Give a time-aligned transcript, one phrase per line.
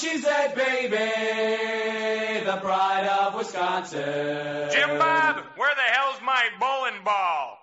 [0.00, 0.96] A cheesehead baby,
[2.46, 4.70] the pride of Wisconsin.
[4.72, 7.58] Jim Bob, where the hell's my bowling ball?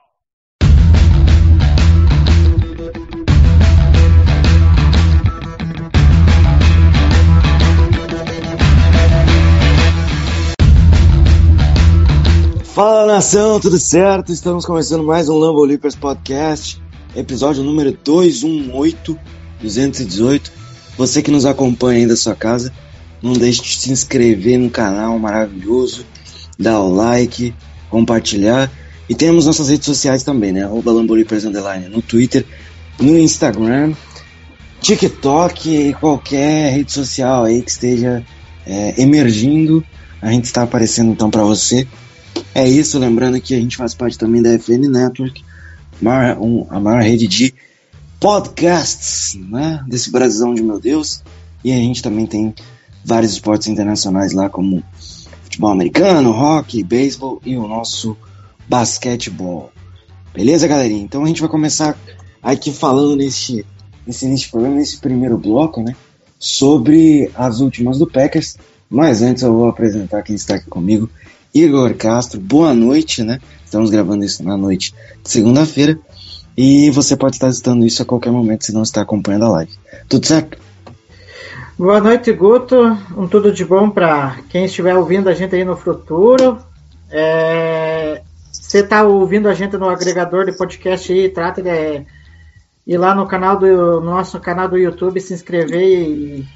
[12.76, 14.32] Fala nação, tudo certo?
[14.32, 16.80] Estamos começando mais um Lambo Leapers Podcast,
[17.16, 19.20] episódio número 218,
[19.60, 20.67] 218.
[20.98, 22.74] Você que nos acompanha aí da sua casa,
[23.22, 26.06] não deixe de se inscrever no canal maravilhoso,
[26.58, 27.54] dar o like,
[27.90, 28.72] compartilhar.
[29.08, 30.64] E temos nossas redes sociais também, né?
[30.64, 32.46] Arroba Underline no Twitter,
[33.00, 33.94] no Instagram,
[34.82, 38.24] TikTok e qualquer rede social aí que esteja
[38.66, 39.84] é, emergindo.
[40.22, 41.88] A gente está aparecendo então para você.
[42.54, 45.44] É isso, lembrando que a gente faz parte também da FN Network,
[46.70, 47.54] a maior rede de
[48.20, 49.84] podcasts, né?
[49.88, 51.24] Desse Brasilão de meu Deus.
[51.64, 52.54] E a gente também tem
[53.04, 54.84] vários esportes internacionais lá, como
[55.44, 58.18] futebol americano, hockey, beisebol e o nosso
[58.68, 59.72] basquetebol.
[60.34, 61.02] Beleza, galerinha?
[61.02, 61.98] Então a gente vai começar
[62.44, 63.66] aqui falando nesse,
[64.52, 65.96] programa, nesse primeiro bloco, né?
[66.38, 68.58] Sobre as últimas do Packers.
[68.90, 71.10] Mas antes eu vou apresentar quem está aqui comigo.
[71.54, 73.40] Igor Castro, boa noite, né?
[73.66, 74.94] Estamos gravando isso na noite
[75.24, 76.00] de segunda-feira.
[76.58, 79.72] E você pode estar escutando isso a qualquer momento se não está acompanhando a live.
[80.10, 80.58] Tudo certo?
[81.78, 82.98] Boa noite, Guto.
[83.16, 86.58] Um tudo de bom para quem estiver ouvindo a gente aí no futuro.
[87.12, 92.04] É, Você está ouvindo a gente no agregador de podcast aí, trata de
[92.88, 96.48] ir lá no canal do no nosso canal do YouTube, se inscrever e,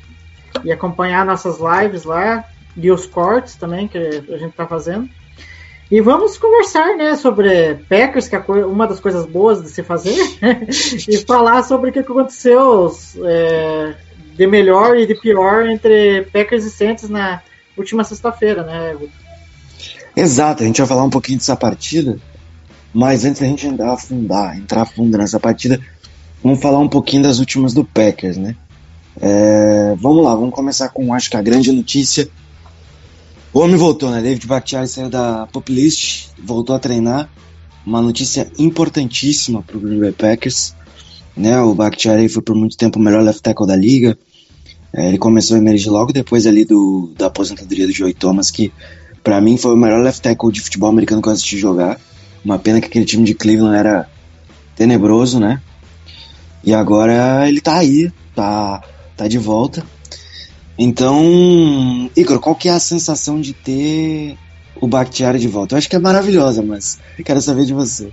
[0.64, 2.44] e acompanhar nossas lives lá
[2.76, 5.08] e os cortes também que a gente está fazendo.
[5.92, 10.16] E vamos conversar, né, sobre Packers, que é uma das coisas boas de se fazer,
[11.06, 12.90] e falar sobre o que aconteceu
[13.26, 13.94] é,
[14.34, 17.42] de melhor e de pior entre Packers e Saints na
[17.78, 18.96] última sexta-feira, né?
[20.16, 22.18] Exato, a gente vai falar um pouquinho dessa partida.
[22.94, 25.80] Mas antes da gente entrar afundar, entrar fundo nessa partida,
[26.42, 28.56] vamos falar um pouquinho das últimas do Packers, né?
[29.20, 32.30] É, vamos lá, vamos começar com acho que a grande notícia.
[33.54, 34.22] O homem voltou, né?
[34.22, 37.30] David Bakhtiari saiu da Pop List, voltou a treinar.
[37.86, 40.74] Uma notícia importantíssima para o Green Bay Packers.
[41.36, 41.60] Né?
[41.60, 44.18] O Bakhtiari foi por muito tempo o melhor left tackle da liga.
[44.94, 48.72] É, ele começou a emergir logo depois ali do, da aposentadoria do Joey Thomas, que
[49.22, 52.00] para mim foi o melhor left tackle de futebol americano que eu assisti jogar.
[52.46, 54.10] Uma pena que aquele time de Cleveland era
[54.78, 55.62] tenebroso, né?
[56.64, 58.82] E agora ele tá aí, tá,
[59.18, 59.86] tá de volta.
[60.78, 64.38] Então, Igor, qual que é a sensação de ter
[64.80, 65.76] o Bakhtiari de volta?
[65.76, 68.12] Eu acho que é maravilhosa, mas quero saber de você.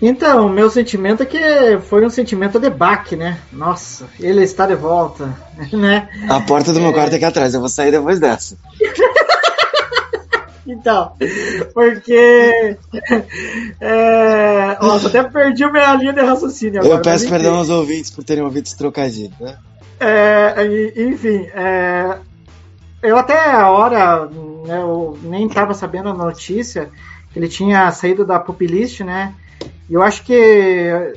[0.00, 3.38] Então, meu sentimento é que foi um sentimento de baque, né?
[3.50, 5.34] Nossa, ele está de volta,
[5.72, 6.08] né?
[6.28, 8.56] A porta do meu quarto é aqui atrás, eu vou sair depois dessa.
[10.66, 11.12] Então,
[11.72, 12.76] porque.
[13.80, 16.96] É, nossa, até perdi a minha linha de raciocínio agora.
[16.96, 19.56] eu peço perdão aos ouvintes por terem ouvido esse trocadilho, né?
[19.98, 20.54] É,
[20.96, 22.18] enfim, é,
[23.02, 26.90] eu até a hora, né, eu nem estava sabendo a notícia
[27.32, 29.34] que ele tinha saído da pupilist, né?
[29.88, 31.14] E eu acho que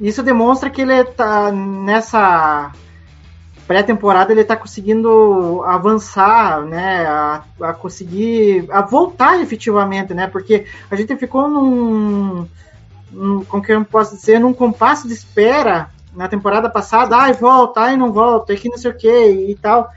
[0.00, 2.72] isso demonstra que ele tá nessa
[3.66, 7.06] pré-temporada ele está conseguindo avançar, né?
[7.06, 10.26] A, a conseguir a voltar efetivamente, né?
[10.26, 12.46] Porque a gente ficou num,
[13.10, 17.80] num como que eu posso dizer, num compasso de espera na temporada passada, ai, volta,
[17.80, 19.90] ai, não volta, aqui não sei o que e tal.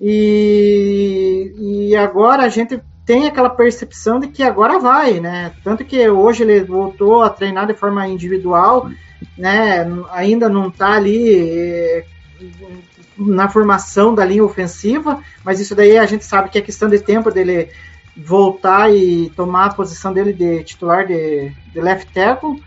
[0.00, 1.54] E,
[1.90, 5.52] e agora a gente tem aquela percepção de que agora vai, né?
[5.62, 8.90] Tanto que hoje ele voltou a treinar de forma individual,
[9.38, 9.86] né?
[10.10, 12.04] Ainda não tá ali eh,
[13.16, 16.98] na formação da linha ofensiva, mas isso daí a gente sabe que é questão de
[16.98, 17.70] tempo dele
[18.16, 22.60] voltar e tomar a posição dele de titular de, de left tackle.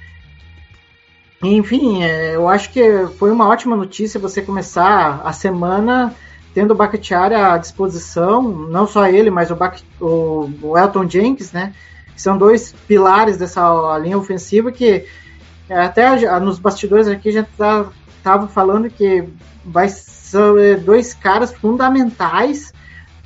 [1.41, 6.13] Enfim, é, eu acho que foi uma ótima notícia você começar a semana
[6.53, 11.73] tendo o Bakhtiari à disposição, não só ele, mas o, Bak- o, Elton Jenkins, né?
[12.13, 15.05] que são dois pilares dessa linha ofensiva que
[15.69, 19.23] é, até nos bastidores aqui a gente tá, falando que
[19.63, 22.73] vai são é, dois caras fundamentais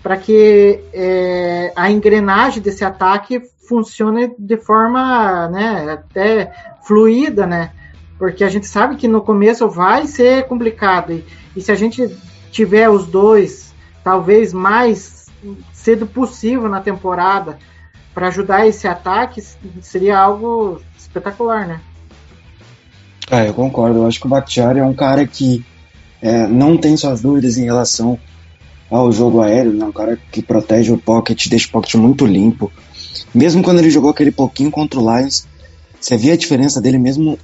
[0.02, 6.52] para que é, a engrenagem desse ataque funcione de forma né, até
[6.86, 7.72] fluida, né?
[8.18, 11.14] Porque a gente sabe que no começo vai ser complicado.
[11.14, 11.26] E,
[11.56, 12.16] e se a gente
[12.52, 13.74] tiver os dois,
[14.04, 15.26] talvez mais
[15.74, 17.58] cedo possível na temporada,
[18.14, 19.44] para ajudar esse ataque,
[19.82, 21.82] seria algo espetacular, né?
[23.30, 24.00] É, eu concordo.
[24.00, 25.66] Eu acho que o Bakhtiari é um cara que
[26.22, 28.20] é, não tem suas dúvidas em relação
[28.90, 29.86] ao jogo aéreo, né?
[29.86, 32.72] Um cara que protege o pocket, deixa o pocket muito limpo.
[33.34, 35.48] Mesmo quando ele jogou aquele pouquinho contra o Lions,
[36.00, 37.40] você via a diferença dele mesmo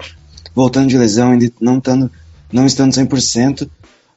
[0.56, 2.12] voltando de lesão, ainda não estando,
[2.52, 3.70] não estando 100%,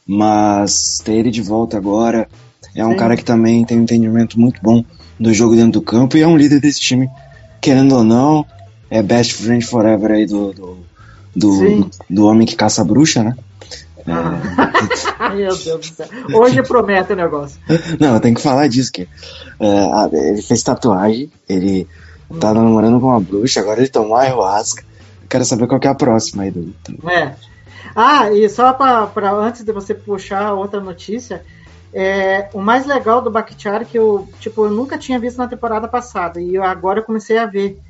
[0.07, 2.29] mas ter ele de volta agora
[2.75, 2.97] é um Sim.
[2.97, 4.85] cara que também tem um entendimento muito bom
[5.19, 7.09] do jogo dentro do campo e é um líder desse time,
[7.61, 8.47] querendo ou não,
[8.91, 10.79] é best friend forever aí do, do,
[11.35, 13.37] do, do homem que caça a bruxa, né?
[14.07, 15.33] É...
[15.35, 16.07] Meu Deus do céu.
[16.35, 17.59] Hoje promete o negócio.
[17.99, 18.91] Não, eu tenho que falar disso.
[18.93, 19.09] Que,
[19.61, 21.87] é, ele fez tatuagem, ele
[22.41, 24.85] tá namorando com uma bruxa, agora ele tomou ayahuasca.
[25.33, 26.75] Quero saber qual que é a próxima aí do.
[27.11, 27.35] É.
[27.97, 31.43] Ah, e só para antes de você puxar outra notícia,
[31.91, 35.89] é, o mais legal do Bakhtiari que eu, tipo, eu nunca tinha visto na temporada
[35.89, 37.81] passada e agora eu comecei a ver,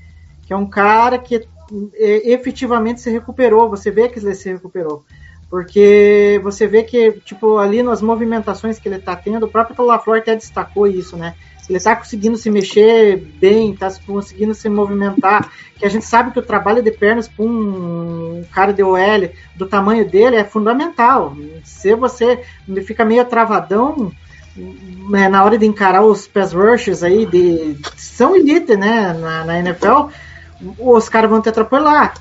[0.47, 1.49] que é um cara que
[1.95, 5.05] é, efetivamente se recuperou, você vê que ele se recuperou.
[5.51, 10.21] Porque você vê que, tipo, ali nas movimentações que ele está tendo, o próprio LaFleur
[10.21, 11.35] até destacou isso, né?
[11.73, 15.51] Ele está conseguindo se mexer bem, está conseguindo se movimentar.
[15.77, 19.67] Que a gente sabe que o trabalho de pernas para um cara de OL do
[19.67, 21.35] tamanho dele é fundamental.
[21.65, 22.45] Se você
[22.85, 24.13] fica meio travadão,
[25.09, 29.59] né, na hora de encarar os pass rushers aí, de, são elite, né, na, na
[29.61, 30.11] NFL,
[30.79, 32.15] os caras vão te atropelar.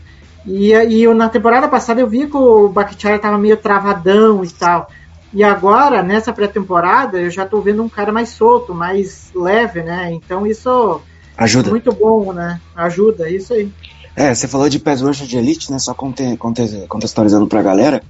[0.45, 4.49] E, e eu, na temporada passada eu vi que o Bakhtiari estava meio travadão e
[4.49, 4.89] tal.
[5.33, 10.11] E agora, nessa pré-temporada, eu já estou vendo um cara mais solto, mais leve, né?
[10.11, 10.99] Então isso
[11.37, 11.69] ajuda.
[11.69, 12.59] É muito bom, né?
[12.75, 13.71] Ajuda, isso aí.
[14.13, 15.79] É, você falou de pés rusher de elite, né?
[15.79, 18.03] Só contextualizando pra galera.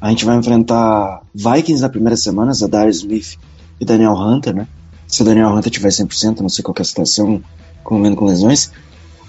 [0.00, 3.36] A gente vai enfrentar Vikings na primeira semana, Zadar Smith
[3.78, 4.66] e Daniel Hunter, né?
[5.06, 7.42] Se o Daniel Hunter tiver 100%, não sei qual é a situação,
[7.84, 8.72] convivendo com lesões.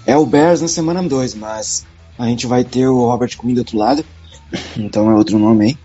[0.06, 1.86] É o Bears na semana 2, mas
[2.18, 4.04] a gente vai ter o Robert Quinn do outro lado,
[4.76, 5.78] então é outro nome aí.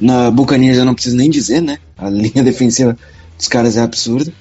[0.00, 1.78] Na Buccaneers eu não preciso nem dizer, né?
[1.96, 2.96] A linha defensiva
[3.36, 4.32] dos caras é absurda.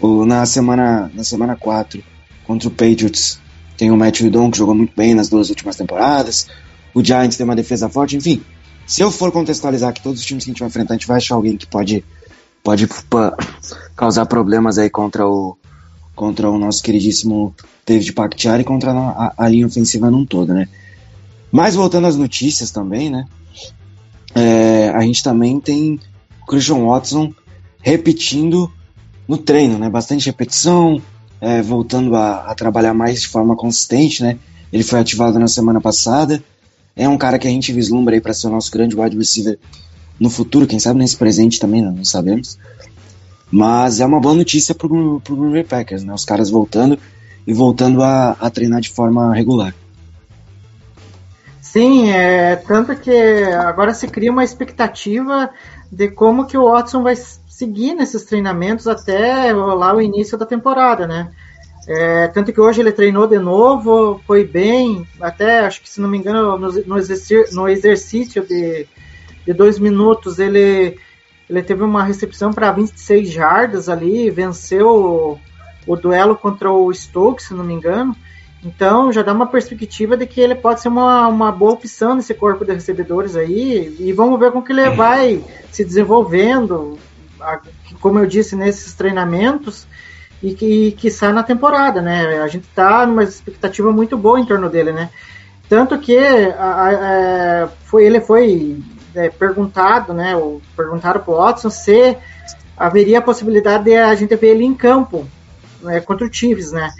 [0.00, 2.02] O, na semana na semana 4
[2.44, 3.38] contra o Patriots
[3.76, 6.46] tem o Matt Judon que jogou muito bem nas duas últimas temporadas.
[6.92, 8.42] O Giants tem uma defesa forte, enfim.
[8.86, 11.06] Se eu for contextualizar aqui todos os times que a gente vai enfrentar, a gente
[11.06, 12.04] vai achar alguém que pode
[12.62, 12.88] pode
[13.96, 15.56] causar problemas aí contra o
[16.14, 17.54] contra o nosso queridíssimo
[17.86, 20.68] David Bakhtiari e contra a, a, linha ofensiva num todo, né?
[21.50, 23.24] Mas voltando às notícias também, né?
[24.34, 25.98] É, a gente também tem
[26.42, 27.32] o Christian Watson
[27.82, 28.70] repetindo
[29.26, 29.88] no treino, né?
[29.88, 31.00] Bastante repetição,
[31.40, 34.38] é, voltando a, a, trabalhar mais de forma consistente, né?
[34.72, 36.42] Ele foi ativado na semana passada.
[36.94, 39.58] É um cara que a gente vislumbra aí para ser o nosso grande wide receiver
[40.18, 42.58] no futuro, quem sabe nesse presente também, não, não sabemos.
[43.50, 46.12] Mas é uma boa notícia pro, pro Green Bay Packers, né?
[46.12, 46.98] Os caras voltando
[47.46, 49.74] e voltando a, a treinar de forma regular.
[51.72, 55.50] Sim, é, tanto que agora se cria uma expectativa
[55.90, 61.06] de como que o Watson vai seguir nesses treinamentos até lá o início da temporada,
[61.06, 61.30] né?
[61.86, 66.08] É, tanto que hoje ele treinou de novo, foi bem, até acho que se não
[66.08, 68.88] me engano no, no, exercício, no exercício de,
[69.46, 70.98] de dois minutos ele
[71.48, 75.38] ele teve uma recepção para 26 jardas ali, venceu o,
[75.86, 78.16] o, duelo contra o Stokes, se não me engano.
[78.62, 82.34] Então já dá uma perspectiva de que ele pode ser uma, uma boa opção nesse
[82.34, 83.96] corpo de recebedores aí.
[83.98, 86.98] E vamos ver como que ele vai se desenvolvendo,
[88.00, 89.86] como eu disse, nesses treinamentos
[90.42, 92.40] e que, que sai na temporada, né?
[92.40, 95.10] A gente tá numa expectativa muito boa em torno dele, né?
[95.68, 98.82] Tanto que a, a, é, foi, ele foi
[99.14, 102.16] é, perguntado, né, ou perguntaram para o Watson se
[102.76, 105.26] haveria a possibilidade de a gente ver ele em campo
[105.82, 106.90] né, contra o Chiefs, né?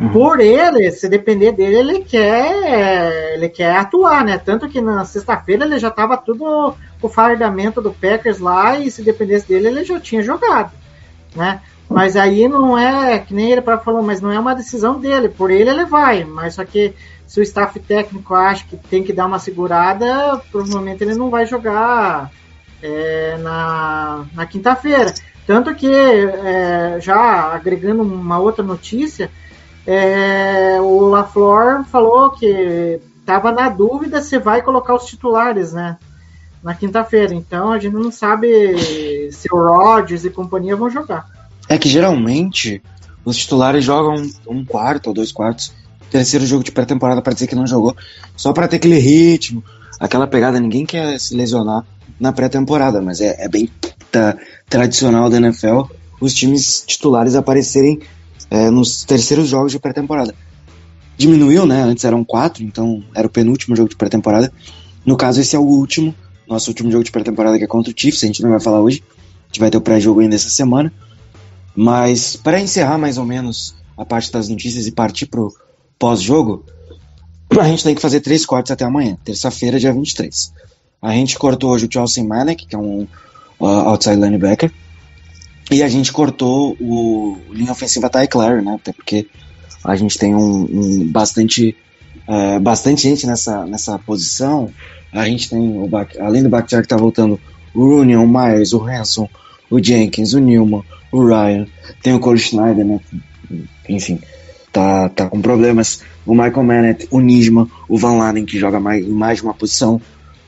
[0.00, 0.10] Uhum.
[0.10, 4.38] Por ele, se depender dele, ele quer, ele quer atuar, né?
[4.38, 9.02] Tanto que na sexta-feira ele já estava tudo o fardamento do Packers lá e se
[9.02, 10.70] dependesse dele, ele já tinha jogado,
[11.34, 11.60] né?
[11.88, 15.28] Mas aí não é, que nem ele falou, mas não é uma decisão dele.
[15.28, 16.22] Por ele, ele vai.
[16.22, 16.94] Mas só que
[17.26, 21.46] se o staff técnico acha que tem que dar uma segurada, provavelmente ele não vai
[21.46, 22.30] jogar
[22.82, 25.14] é, na, na quinta-feira.
[25.46, 29.30] Tanto que, é, já agregando uma outra notícia,
[29.90, 35.96] é, o LaFleur falou que estava na dúvida se vai colocar os titulares, né?
[36.62, 37.32] Na quinta-feira.
[37.32, 38.76] Então a gente não sabe
[39.32, 41.26] se o Rodgers e companhia vão jogar.
[41.70, 42.82] É que geralmente
[43.24, 45.72] os titulares jogam um quarto ou dois quartos,
[46.10, 47.96] terceiro jogo de pré-temporada para dizer que não jogou,
[48.36, 49.64] só para ter aquele ritmo,
[49.98, 50.60] aquela pegada.
[50.60, 51.82] Ninguém quer se lesionar
[52.20, 53.70] na pré-temporada, mas é, é bem
[54.12, 54.36] tá,
[54.68, 55.84] tradicional da NFL
[56.20, 58.00] os times titulares aparecerem
[58.50, 60.34] é, nos terceiros jogos de pré-temporada.
[61.16, 61.82] Diminuiu, né?
[61.82, 64.52] Antes eram quatro, então era o penúltimo jogo de pré-temporada.
[65.04, 66.14] No caso, esse é o último,
[66.46, 68.80] nosso último jogo de pré-temporada que é contra o Chiefs, a gente não vai falar
[68.80, 69.02] hoje.
[69.44, 70.92] A gente vai ter o pré-jogo ainda essa semana.
[71.74, 75.52] Mas para encerrar mais ou menos a parte das notícias e partir pro
[75.98, 76.64] pós-jogo,
[77.58, 80.52] a gente tem que fazer três cortes até amanhã, terça-feira, dia 23.
[81.00, 83.06] A gente cortou hoje o Chelsea Manek, que é um
[83.60, 84.72] uh, outside linebacker,
[85.70, 88.74] e a gente cortou o, linha ofensiva Ty Clare, né?
[88.74, 89.26] Até porque
[89.84, 91.76] a gente tem um, um bastante,
[92.26, 94.70] é, bastante gente nessa, nessa posição.
[95.12, 95.88] A gente tem, o
[96.20, 97.38] além do Bakhtiar que tá voltando,
[97.74, 99.28] o Rooney, o Myers, o Hanson,
[99.70, 100.82] o Jenkins, o Newman,
[101.12, 101.66] o Ryan.
[102.02, 103.00] Tem o Cole Schneider, né?
[103.88, 104.18] Enfim,
[104.72, 106.02] tá, tá com problemas.
[106.26, 109.54] O Michael Mannett, o Nisman, o Van Laden, que joga mais, em mais de uma
[109.54, 110.00] posição.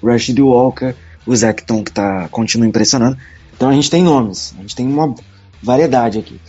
[0.02, 0.94] O Rashid Walker,
[1.26, 3.16] o Zecton, que tá, continua impressionando.
[3.60, 5.14] Então a gente tem nomes, a gente tem uma
[5.62, 6.40] variedade aqui.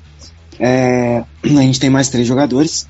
[0.58, 2.88] É, a gente tem mais três jogadores.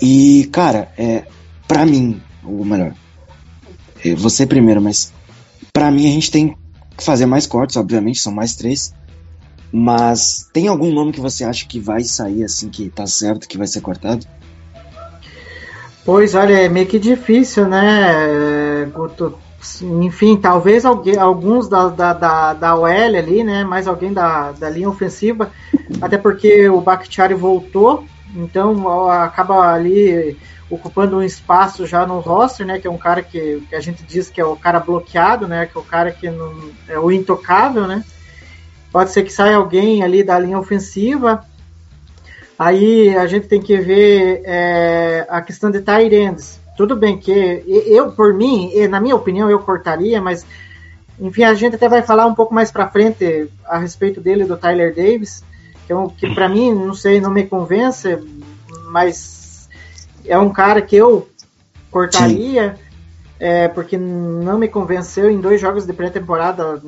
[0.00, 1.24] E, cara, é,
[1.68, 2.94] pra mim, ou melhor,
[4.02, 5.12] é, você primeiro, mas
[5.70, 6.56] pra mim a gente tem
[6.96, 8.94] que fazer mais cortes, obviamente, são mais três.
[9.70, 13.58] Mas tem algum nome que você acha que vai sair assim, que tá certo, que
[13.58, 14.26] vai ser cortado?
[16.06, 19.38] Pois, olha, é meio que difícil, né, Guto?
[19.82, 23.64] Enfim, talvez alguém, alguns da, da, da, da OL ali, né?
[23.64, 25.50] Mais alguém da, da linha ofensiva,
[26.00, 28.04] até porque o Bakhtiari voltou,
[28.34, 30.36] então acaba ali
[30.68, 32.78] ocupando um espaço já no roster, né?
[32.78, 35.66] Que é um cara que, que a gente diz que é o cara bloqueado, né?
[35.66, 38.04] Que é o cara que não, é o intocável, né?
[38.92, 41.44] Pode ser que saia alguém ali da linha ofensiva.
[42.58, 48.12] Aí a gente tem que ver é, a questão de tight tudo bem que eu,
[48.12, 50.46] por mim, na minha opinião, eu cortaria, mas
[51.18, 54.56] enfim, a gente até vai falar um pouco mais para frente a respeito dele, do
[54.56, 55.42] Tyler Davis,
[55.86, 58.18] que, é um, que para mim, não sei, não me convence,
[58.90, 59.68] mas
[60.24, 61.28] é um cara que eu
[61.90, 62.76] cortaria,
[63.40, 66.80] é, porque não me convenceu em dois jogos de pré-temporada,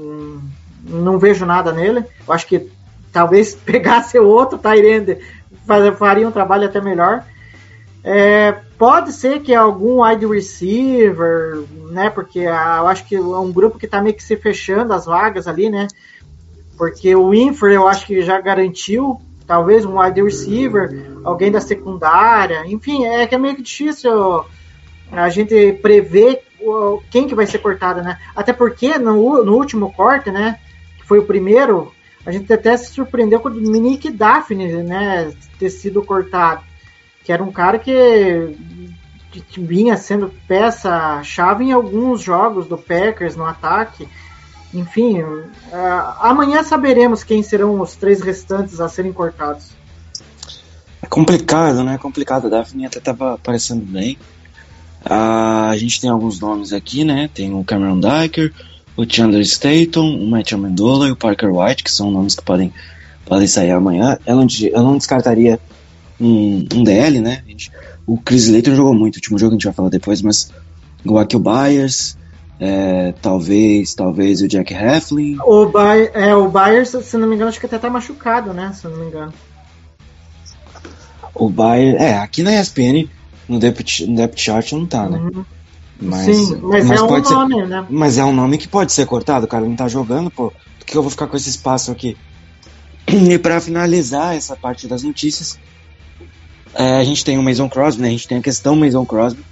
[0.84, 2.04] não vejo nada nele.
[2.26, 2.70] Eu acho que
[3.12, 5.18] talvez pegasse o outro Tyrande
[5.98, 7.24] faria um trabalho até melhor.
[8.10, 12.08] É, pode ser que algum wide receiver, né?
[12.08, 15.04] Porque a, eu acho que é um grupo que está meio que se fechando as
[15.04, 15.86] vagas ali, né?
[16.78, 22.64] Porque o Winfrey eu acho que já garantiu, talvez um wide receiver, alguém da secundária,
[22.66, 24.42] enfim, é que é meio que difícil
[25.12, 26.44] a gente prever
[27.10, 28.18] quem que vai ser cortado, né?
[28.34, 30.58] Até porque no, no último corte, né?
[30.98, 31.92] Que foi o primeiro,
[32.24, 35.30] a gente até se surpreendeu com o Minique Daphne, né?
[35.58, 36.67] Ter sido cortado
[37.28, 38.56] que era um cara que,
[39.58, 44.08] vinha sendo peça-chave em alguns jogos do Packers no ataque.
[44.72, 45.50] Enfim, uh,
[46.22, 49.72] amanhã saberemos quem serão os três restantes a serem cortados.
[51.02, 51.96] É complicado, né?
[51.96, 52.46] É complicado.
[52.46, 54.16] A Daphne até estava aparecendo bem.
[55.04, 57.28] Uh, a gente tem alguns nomes aqui, né?
[57.34, 58.54] Tem o Cameron Diker,
[58.96, 62.72] o Chandler Staton, o Matt Amendola e o Parker White, que são nomes que podem,
[63.26, 64.16] podem sair amanhã.
[64.24, 65.60] Eu não, eu não descartaria
[66.20, 67.42] um, um DL, né?
[67.46, 67.70] Gente,
[68.06, 70.50] o Chris Layton jogou muito, o último jogo a gente vai falar depois, mas
[71.04, 72.16] o Akil Byers,
[72.60, 75.38] é, talvez, talvez o Jack Hefflin.
[75.44, 78.72] O, By, é, o Byers, se não me engano, acho que até tá machucado, né?
[78.74, 79.32] Se não me engano.
[81.34, 83.08] O Byers, é, aqui na ESPN,
[83.48, 85.18] no depth, no depth chart não tá, né?
[85.18, 85.44] Uhum.
[86.00, 87.86] Mas, Sim, mas, mas é um nome, ser, né?
[87.90, 90.52] Mas é um nome que pode ser cortado, o cara não tá jogando, pô.
[90.78, 92.16] Por que eu vou ficar com esse espaço aqui?
[93.08, 95.58] E para finalizar essa parte das notícias,
[96.78, 98.08] é, a gente tem o Mason Crosby, né?
[98.08, 99.44] A gente tem a questão Mason Crosby,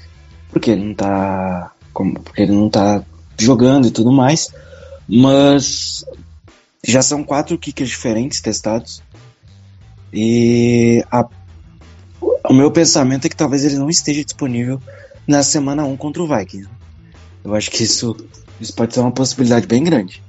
[0.48, 1.72] porque ele não tá.
[1.92, 3.02] Porque ele não tá
[3.36, 4.54] jogando e tudo mais.
[5.08, 6.04] Mas
[6.84, 9.02] já são quatro kickers diferentes testados.
[10.12, 11.26] E a,
[12.48, 14.80] o meu pensamento é que talvez ele não esteja disponível
[15.26, 16.68] na semana 1 contra o Vikings.
[17.44, 18.16] Eu acho que isso,
[18.60, 20.22] isso pode ser uma possibilidade bem grande.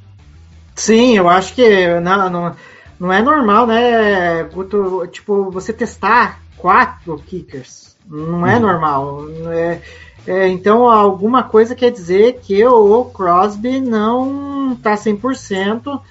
[0.75, 2.55] Sim, eu acho que não, não,
[2.99, 7.95] não é normal, né, Guto, tipo, você testar quatro kickers.
[8.05, 8.61] Não é hum.
[8.61, 9.25] normal.
[9.51, 9.81] É,
[10.25, 16.01] é, então, alguma coisa quer dizer que o Crosby não está 100%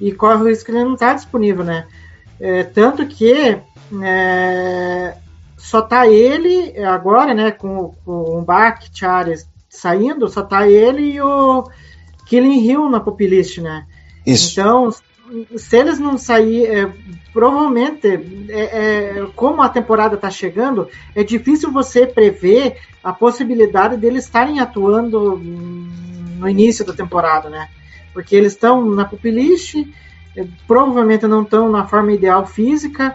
[0.00, 1.86] e corre o risco que ele não está disponível, né?
[2.40, 3.58] É, tanto que
[4.02, 5.16] é,
[5.56, 11.20] só tá ele agora, né, com, com o Bach, Charles saindo, só tá ele e
[11.20, 11.68] o
[12.26, 13.86] Killing Hill na pop list, né?
[14.24, 14.60] Isso.
[14.60, 14.90] Então,
[15.56, 16.92] se eles não sair, é,
[17.32, 18.06] provavelmente,
[18.48, 24.60] é, é, como a temporada está chegando, é difícil você prever a possibilidade deles estarem
[24.60, 27.68] atuando no início da temporada, né?
[28.12, 29.76] Porque eles estão na pupilist,
[30.36, 33.14] é, provavelmente não estão na forma ideal física,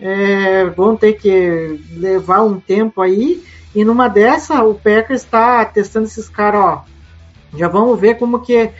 [0.00, 3.42] é, vão ter que levar um tempo aí,
[3.74, 6.84] e numa dessa o Packers está testando esses caras, ó,
[7.56, 8.70] já vamos ver como que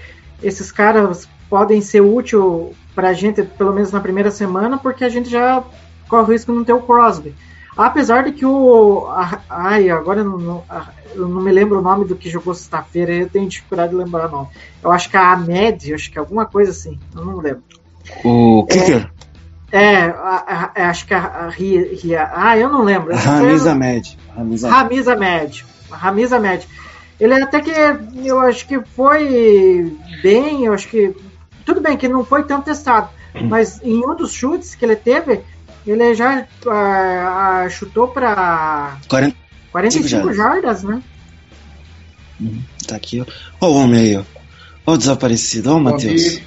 [0.43, 2.43] esses caras podem ser úteis
[2.97, 5.63] para a gente, pelo menos na primeira semana, porque a gente já
[6.09, 7.33] corre o risco de não ter o Crosby.
[7.77, 9.07] Apesar de que o.
[9.49, 10.65] ai, agora eu não,
[11.15, 14.27] eu não me lembro o nome do que jogou sexta-feira, eu tenho dificuldade de lembrar
[14.29, 14.49] o nome.
[14.83, 17.63] Eu acho que é a Ahmed, acho que é alguma coisa assim, eu não lembro.
[18.25, 19.09] O Kicker,
[19.71, 23.15] É, a- a- acho que a, a Ria, Ah, eu não lembro.
[23.15, 24.19] Ramiz Ahmed.
[24.69, 25.65] Ramiz Ahmed.
[25.89, 26.69] Ramiz Ahmed.
[27.21, 27.71] Ele até que
[28.25, 31.15] eu acho que foi bem, eu acho que.
[31.65, 33.09] Tudo bem que não foi tão testado,
[33.49, 35.41] mas em um dos chutes que ele teve,
[35.87, 39.37] ele já ah, chutou para 40,
[39.73, 40.37] 45 jardas.
[40.37, 41.03] jardas, né?
[42.87, 43.25] tá aqui, ó.
[43.61, 44.23] Ó o homem aí, ó.
[44.87, 46.41] Ó o desaparecido, ó o Matheus.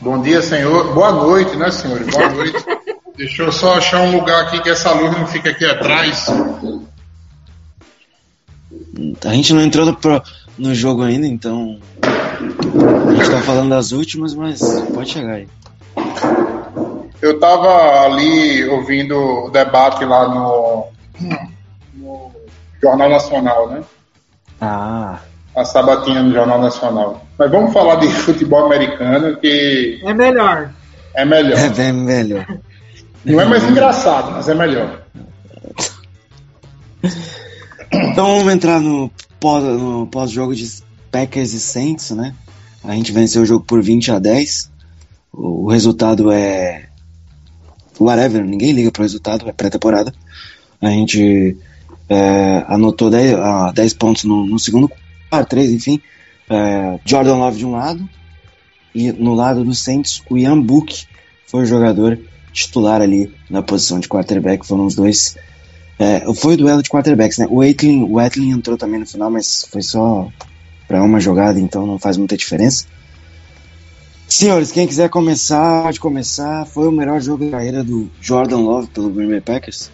[0.00, 0.92] Bom dia, senhor.
[0.92, 2.06] Boa noite, né, senhores?
[2.08, 2.64] Boa noite.
[3.16, 6.26] Deixa eu só achar um lugar aqui que essa luz não fica aqui atrás.
[9.24, 10.22] A gente não entrou no, pro-
[10.56, 11.78] no jogo ainda, então.
[13.20, 14.60] A gente tá falando das últimas, mas
[14.94, 15.48] pode chegar aí.
[17.20, 20.86] Eu tava ali ouvindo o debate lá no,
[21.94, 22.30] no
[22.82, 23.82] Jornal Nacional, né?
[24.60, 25.18] Ah,
[25.54, 27.26] A sabatina no Jornal Nacional.
[27.38, 30.70] Mas vamos falar de futebol americano, que É melhor.
[31.14, 31.58] é melhor.
[31.58, 32.46] é bem melhor.
[33.24, 35.02] Não é mais engraçado, mas é melhor.
[37.92, 40.66] Então vamos entrar no pós- no pós-jogo de
[41.10, 42.34] Packers e Saints, né?
[42.82, 44.70] A gente venceu o jogo por 20 a 10.
[45.32, 46.88] O, resultado é.
[47.98, 50.12] Whatever, ninguém liga pro resultado, é pré-temporada.
[50.80, 51.56] A gente
[52.08, 54.90] é, anotou 10, ah, 10 pontos no, no segundo
[55.28, 56.00] quarto, 3, enfim.
[56.48, 58.08] É, Jordan Love de um lado.
[58.94, 61.04] E no lado do Saints, o Ian Book
[61.46, 62.18] foi o jogador
[62.52, 64.66] titular ali na posição de quarterback.
[64.66, 65.36] Foram os dois
[66.00, 67.46] é, foi o duelo de quarterbacks, né?
[67.50, 70.32] O Aitlin, o Aitlin entrou também no final, mas foi só
[70.90, 72.84] para uma jogada, então não faz muita diferença.
[74.26, 76.66] Senhores, quem quiser começar, pode começar.
[76.66, 79.88] Foi o melhor jogo da carreira do Jordan Love pelo Green Bay Packers?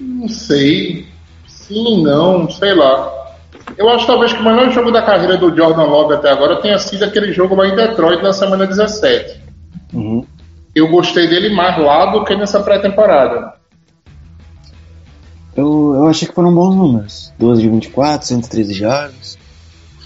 [0.00, 1.06] Não sei.
[1.46, 3.36] Sim, não, sei lá.
[3.76, 6.78] Eu acho talvez que o melhor jogo da carreira do Jordan Love até agora tenha
[6.78, 9.42] sido aquele jogo lá em Detroit na semana 17.
[9.92, 10.26] Uhum.
[10.76, 13.54] Eu gostei dele mais lá do que nessa pré-temporada.
[15.56, 17.32] Eu, eu achei que foram bons números.
[17.38, 19.38] 12 de 24, 113 jardas.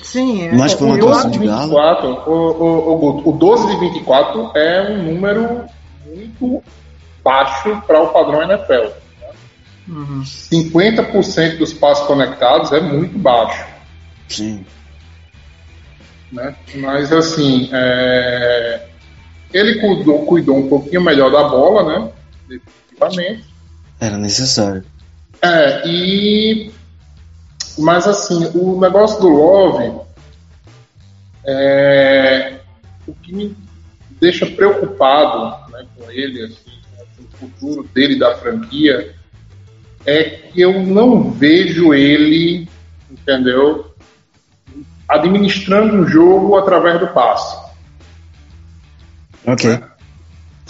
[0.01, 0.53] Sim, é.
[0.53, 1.71] Mas foi uma o atuação 12 de galo.
[1.71, 5.65] 24, o, o, o, Guto, o 12 de 24 é um número
[6.07, 6.63] muito
[7.25, 8.93] baixo para o padrão NFL.
[9.89, 10.23] Uhum.
[10.23, 13.67] 50% dos passos conectados é muito baixo.
[14.29, 14.65] Sim.
[16.31, 16.55] né?
[16.77, 18.87] Mas assim, é,
[19.53, 22.13] ele cuidou, cuidou um pouquinho melhor da bola, né?
[22.49, 23.45] Definitivamente.
[24.01, 24.85] Era necessário.
[25.43, 26.71] É, e
[27.79, 30.01] mas assim, o negócio do Love
[31.47, 32.61] é,
[33.07, 33.57] o que me
[34.21, 36.79] deixa preocupado né, com ele, assim,
[37.17, 39.15] com o futuro dele da franquia,
[40.07, 42.69] é que eu não vejo ele,
[43.11, 43.95] entendeu,
[45.09, 47.70] administrando um jogo através do passe.
[49.47, 49.79] Ok.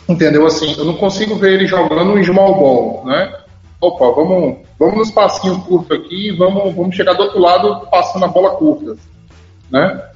[0.08, 0.46] Entendeu?
[0.46, 3.32] Assim, eu não consigo ver ele jogando um small ball, né?
[3.80, 8.28] Opa, vamos, vamos nos passinhos curtos aqui vamos, vamos chegar do outro lado passando a
[8.28, 8.96] bola curta,
[9.70, 10.10] né?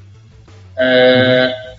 [0.77, 1.75] É,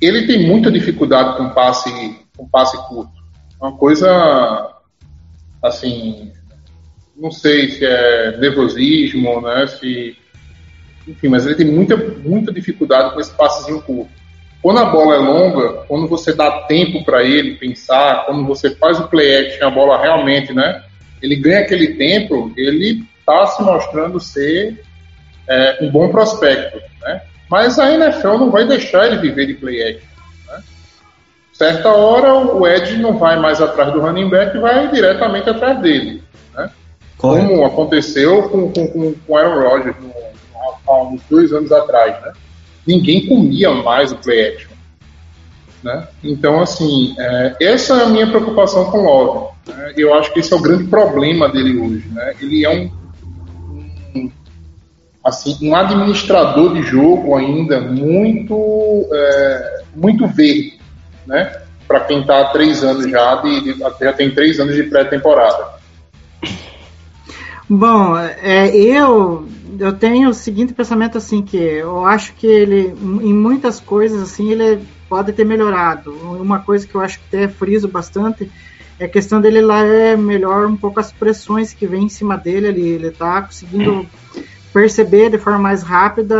[0.00, 3.12] ele tem muita dificuldade com passe, com passe curto.
[3.60, 4.74] Uma coisa,
[5.62, 6.32] assim,
[7.16, 9.66] não sei se é nervosismo, né?
[9.66, 10.16] Se,
[11.06, 14.23] enfim, mas ele tem muita, muita dificuldade com esse passezinho curto.
[14.64, 18.98] Quando a bola é longa, quando você dá tempo para ele pensar, quando você faz
[18.98, 20.82] o play action, a bola realmente, né?
[21.20, 24.82] Ele ganha aquele tempo, ele está se mostrando ser
[25.46, 27.20] é, um bom prospecto, né?
[27.50, 30.08] Mas a NFL não vai deixar ele viver de play action.
[30.48, 30.62] Né?
[31.52, 36.22] Certa hora o Ed não vai mais atrás do running back, vai diretamente atrás dele,
[36.54, 36.70] né?
[37.18, 40.14] Como aconteceu com, com, com, com Aaron Rodgers no-
[40.88, 42.32] há uns dois anos atrás, né?
[42.86, 44.74] Ninguém comia mais o play action.
[45.82, 46.08] Né?
[46.22, 49.54] Então, assim, é, essa é a minha preocupação com o Love.
[49.68, 49.92] Né?
[49.96, 52.08] Eu acho que esse é o grande problema dele hoje.
[52.10, 52.34] Né?
[52.40, 52.90] Ele é um,
[54.16, 54.30] um,
[55.22, 60.78] assim, um administrador de jogo ainda muito, é, muito verde,
[61.26, 61.60] né?
[61.86, 65.74] Para quem está há três anos já, de, de, já tem três anos de pré-temporada.
[67.68, 69.48] Bom, é, eu
[69.78, 74.50] eu tenho o seguinte pensamento assim que eu acho que ele em muitas coisas assim
[74.50, 76.12] ele pode ter melhorado.
[76.12, 78.50] Uma coisa que eu acho que até friso bastante
[78.98, 82.36] é a questão dele lá é melhor um pouco as pressões que vem em cima
[82.36, 82.88] dele ali.
[82.88, 84.06] Ele tá conseguindo
[84.72, 86.36] perceber de forma mais rápida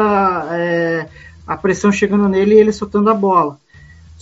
[0.51, 1.07] é,
[1.47, 3.59] a pressão chegando nele e ele soltando a bola.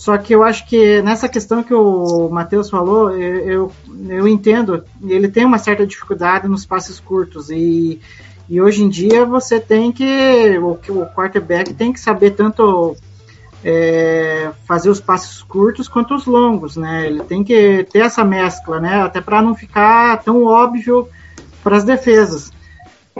[0.03, 3.71] Só que eu acho que nessa questão que o Matheus falou, eu, eu,
[4.09, 8.01] eu entendo, ele tem uma certa dificuldade nos passes curtos e,
[8.49, 12.97] e hoje em dia você tem que, o, o quarterback tem que saber tanto
[13.63, 17.07] é, fazer os passos curtos quanto os longos, né?
[17.07, 19.03] Ele tem que ter essa mescla, né?
[19.03, 21.07] Até para não ficar tão óbvio
[21.63, 22.51] para as defesas.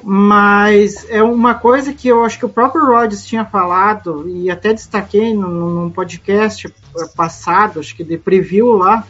[0.01, 4.73] Mas é uma coisa que eu acho que o próprio Rodgers tinha falado e até
[4.73, 6.73] destaquei num, podcast
[7.15, 9.08] passado, acho que de preview lá,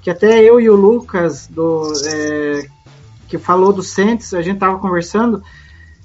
[0.00, 2.66] que até eu e o Lucas do é,
[3.26, 5.42] que falou do Saints, a gente tava conversando,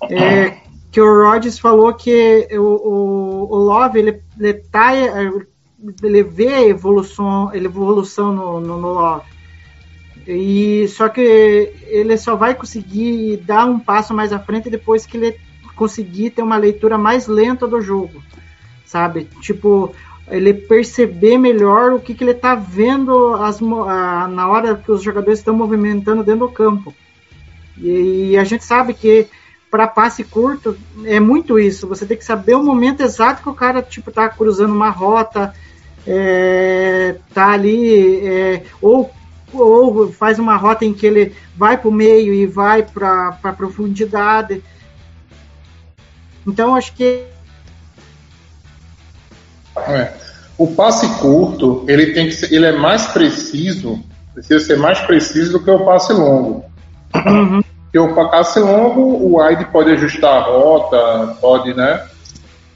[0.10, 0.58] é,
[0.92, 4.92] que o Rodgers falou que o, o, o Love ele, ele, tá,
[6.02, 9.35] ele vê a evolução, evolução no, no, no Love.
[10.28, 15.18] E só que ele só vai conseguir dar um passo mais à frente depois que
[15.18, 15.38] ele
[15.76, 18.24] conseguir ter uma leitura mais lenta do jogo,
[18.86, 19.28] sabe?
[19.42, 19.94] Tipo,
[20.28, 25.04] ele perceber melhor o que, que ele está vendo as, a, na hora que os
[25.04, 26.94] jogadores estão movimentando dentro do campo.
[27.78, 29.28] E, e a gente sabe que
[29.70, 31.88] para passe curto é muito isso.
[31.88, 35.54] Você tem que saber o momento exato que o cara tipo tá cruzando uma rota,
[36.08, 39.12] é, tá ali é, ou
[39.62, 43.54] ou faz uma rota em que ele vai para o meio e vai para a
[43.54, 44.64] profundidade.
[46.46, 47.24] Então acho que
[49.78, 50.14] é.
[50.58, 55.54] o passe curto ele tem que ser, ele é mais preciso, precisa ser mais preciso
[55.54, 56.66] do que o passe longo.
[57.16, 57.62] Uhum.
[57.84, 62.06] Porque o passe longo, o wide pode ajustar a rota, pode, né?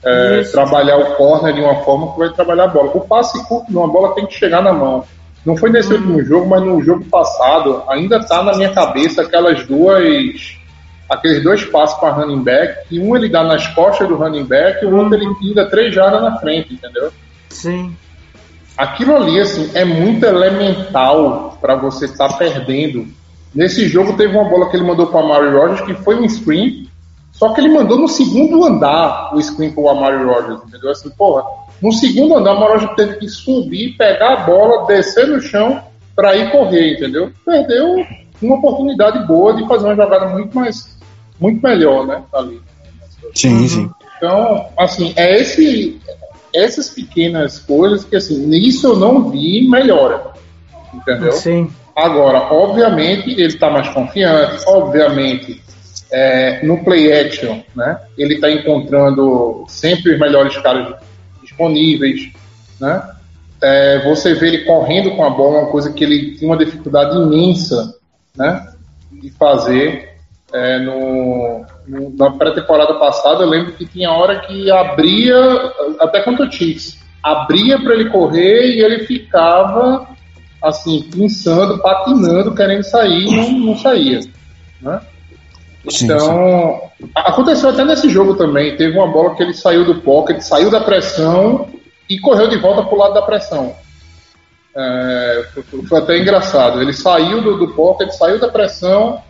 [0.02, 2.92] É, trabalhar o corner de uma forma que vai trabalhar a bola.
[2.94, 5.04] O passe curto numa bola tem que chegar na mão.
[5.46, 9.66] Não foi nesse último jogo, mas no jogo passado ainda está na minha cabeça aquelas
[9.66, 10.58] duas,
[11.10, 14.84] aqueles dois passos para running back, que um ele dá nas costas do running back
[14.84, 17.12] e o outro ele pinga três jardas na frente, entendeu?
[17.50, 17.96] Sim.
[18.78, 23.08] Aquilo ali assim é muito elemental para você estar tá perdendo
[23.54, 26.30] Nesse jogo teve uma bola que ele mandou para o Amari Rogers que foi um
[26.30, 26.88] screen,
[27.32, 30.92] só que ele mandou no segundo andar o screen para o Amari Rogers, entendeu?
[30.92, 31.44] Assim, porra,
[31.82, 35.82] no segundo andar o Amari Rogers teve que subir, pegar a bola, descer no chão
[36.16, 37.32] para ir correr, entendeu?
[37.46, 38.06] Perdeu
[38.42, 40.98] uma oportunidade boa de fazer uma jogada muito mais,
[41.40, 42.62] muito melhor, né, ali.
[43.34, 43.90] Sim, sim.
[44.18, 46.02] Então, assim, é esse,
[46.54, 50.34] essas pequenas coisas que, assim, nisso eu não vi melhora,
[50.94, 51.32] entendeu?
[51.32, 51.72] Sim.
[51.96, 55.62] Agora, obviamente, ele está mais confiante, obviamente,
[56.12, 58.00] é, no play action, né?
[58.18, 60.96] Ele está encontrando sempre os melhores caras
[61.60, 62.32] disponíveis,
[62.80, 63.04] né?
[63.62, 67.18] É, você vê ele correndo com a bola, uma coisa que ele tinha uma dificuldade
[67.18, 67.94] imensa,
[68.36, 68.66] né?
[69.12, 70.16] De fazer
[70.54, 73.44] é, no, no, na pré-temporada passada.
[73.44, 75.36] Eu lembro que tinha hora que abria,
[76.00, 80.08] até contra o Chiefs, abria para ele correr e ele ficava
[80.64, 84.22] assim, pensando, patinando, querendo sair não, não saía.
[84.82, 85.02] Né?
[85.86, 87.12] Então, sim, sim.
[87.16, 88.76] aconteceu até nesse jogo também.
[88.76, 91.68] Teve uma bola que ele saiu do pocket, saiu da pressão
[92.10, 93.76] e correu de volta para o lado da pressão.
[94.76, 95.46] É,
[95.88, 96.82] foi, até engraçado.
[96.82, 99.22] Ele saiu do, do pocket, saiu da pressão,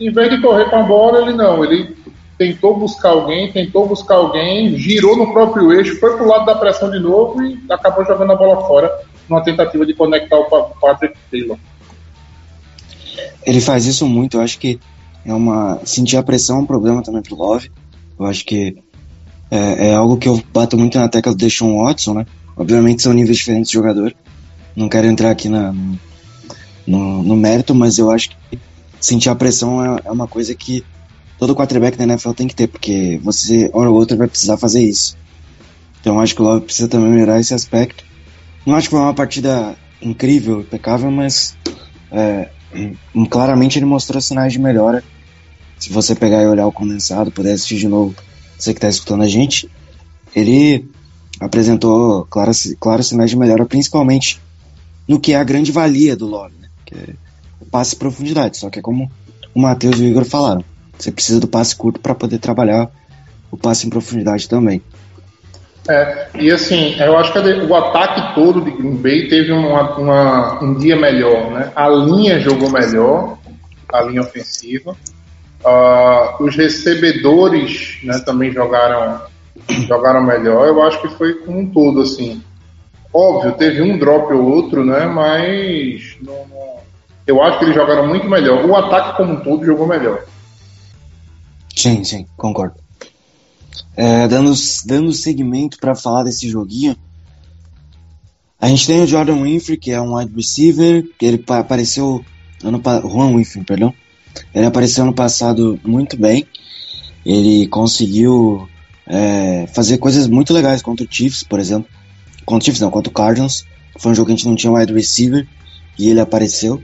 [0.00, 1.64] em vez de correr com a bola, ele não.
[1.64, 1.94] Ele
[2.38, 6.56] tentou buscar alguém, tentou buscar alguém, girou no próprio eixo, foi para o lado da
[6.56, 8.90] pressão de novo e acabou jogando a bola fora
[9.28, 10.44] numa tentativa de conectar o
[10.80, 11.58] Patrick Taylor.
[13.44, 14.80] Ele faz isso muito, eu acho que
[15.24, 15.80] é uma.
[15.84, 17.70] Sentir a pressão é um problema também pro Love.
[18.18, 18.76] Eu acho que
[19.50, 22.26] é, é algo que eu bato muito na tecla do Deshaun Watson, né?
[22.56, 24.14] Obviamente são níveis diferentes de jogador.
[24.74, 25.74] Não quero entrar aqui na,
[26.86, 28.58] no, no mérito, mas eu acho que
[29.00, 30.84] sentir a pressão é, é uma coisa que
[31.38, 34.82] todo quarterback da NFL tem que ter, porque você, hora ou outra, vai precisar fazer
[34.82, 35.16] isso.
[36.00, 38.04] Então acho que o Love precisa também melhorar esse aspecto.
[38.64, 41.56] Não acho que foi uma partida incrível, impecável, mas
[42.10, 42.48] é,
[43.30, 45.02] claramente ele mostrou sinais de melhora.
[45.78, 48.14] Se você pegar e olhar o condensado, puder assistir de novo,
[48.58, 49.68] você que está escutando a gente.
[50.34, 50.88] ele
[51.40, 54.40] apresentou claros, claros sinais de melhora, principalmente
[55.08, 56.68] no que é a grande valia do Love, né?
[56.86, 57.14] que é
[57.60, 58.58] o passe profundidade.
[58.58, 59.10] Só que é como
[59.54, 60.64] o Matheus e o Igor falaram,
[60.96, 62.90] você precisa do passe curto para poder trabalhar
[63.50, 64.80] o passe em profundidade também.
[65.88, 70.62] É, e assim, eu acho que o ataque todo de Green Bay teve uma, uma,
[70.62, 71.72] um dia melhor, né?
[71.74, 73.38] A linha jogou melhor,
[73.92, 74.96] a linha ofensiva.
[75.64, 79.22] Uh, os recebedores né, também jogaram,
[79.86, 80.68] jogaram melhor.
[80.68, 82.42] Eu acho que foi como um todo, assim.
[83.12, 85.06] Óbvio, teve um drop ou outro, né?
[85.06, 86.76] Mas não, não,
[87.26, 88.64] eu acho que eles jogaram muito melhor.
[88.64, 90.24] O ataque como um todo jogou melhor.
[91.74, 92.81] Sim, sim, concordo.
[93.94, 94.54] É, dando,
[94.86, 96.96] dando segmento para falar desse joguinho,
[98.62, 102.24] a gente tem o Jordan Winfrey, que é um wide receiver, que ele apareceu
[102.62, 103.92] ano Juan Winfrey, perdão.
[104.54, 106.46] Ele apareceu ano passado muito bem.
[107.26, 108.68] Ele conseguiu
[109.04, 111.90] é, fazer coisas muito legais contra o Chiefs, por exemplo.
[112.44, 113.66] Contra o Chiefs não, contra o Cardinals.
[113.98, 115.46] Foi um jogo que a gente não tinha wide receiver
[115.98, 116.82] e ele apareceu.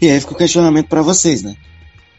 [0.00, 1.56] E aí fica o questionamento para vocês, né?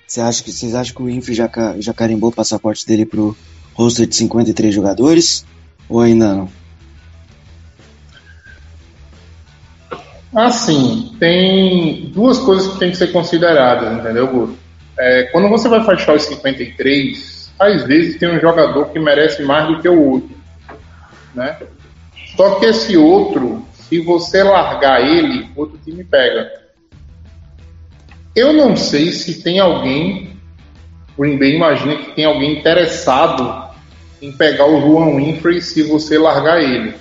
[0.08, 3.36] Você acha que, vocês acham que o Winfrey já, já carimbou o passaporte dele pro
[3.74, 5.46] roster de 53 jogadores?
[5.90, 6.50] Ou ainda não?
[10.34, 14.58] Assim, tem duas coisas que tem que ser consideradas, entendeu, Guto?
[14.98, 19.68] É, quando você vai fechar os 53, às vezes tem um jogador que merece mais
[19.68, 20.36] do que o outro,
[21.36, 21.58] né?
[22.36, 26.50] Só que esse outro, se você largar ele, outro time pega.
[28.34, 30.31] Eu não sei se tem alguém,
[31.17, 33.69] Green Bay imagina que tem alguém interessado
[34.21, 36.95] em pegar o Juan Winfrey se você largar ele, uhum.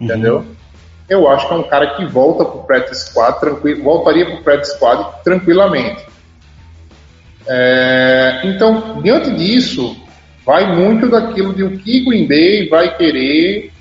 [0.00, 0.44] entendeu?
[1.08, 4.74] Eu acho que é um cara que volta pro practice squad, tranquilo, voltaria pro practice
[4.76, 6.04] squad tranquilamente.
[7.48, 9.96] É, então, diante disso,
[10.46, 13.72] vai muito daquilo de o que Green Bay vai querer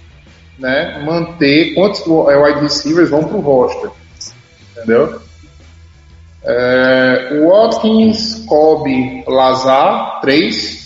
[0.57, 3.91] né, manter, quantos é, wide receivers vão pro roster,
[4.71, 5.21] entendeu?
[6.43, 10.79] É, Watkins, Kobe, Lazar, três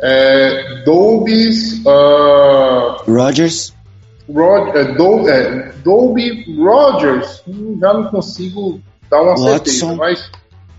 [0.00, 1.50] é, Dolby.
[1.84, 3.74] Uh, Rogers.
[4.32, 9.48] Rod, é, Dol, é, Dolby Rogers, hum, já não consigo dar uma Watson.
[9.48, 10.30] certeza, mas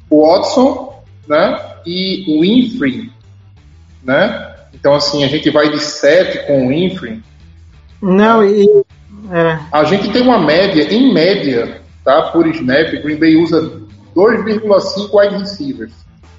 [0.07, 1.59] o Watson, né?
[1.85, 3.09] E o Winfrey,
[4.03, 4.55] né?
[4.73, 7.21] Então, assim, a gente vai de 7 com o Winfrey.
[8.01, 8.67] Não, e.
[9.31, 9.59] É.
[9.71, 12.23] A gente tem uma média, em média, tá?
[12.31, 13.61] Por snap, Green Bay usa
[14.15, 15.93] 2,5 wide receivers.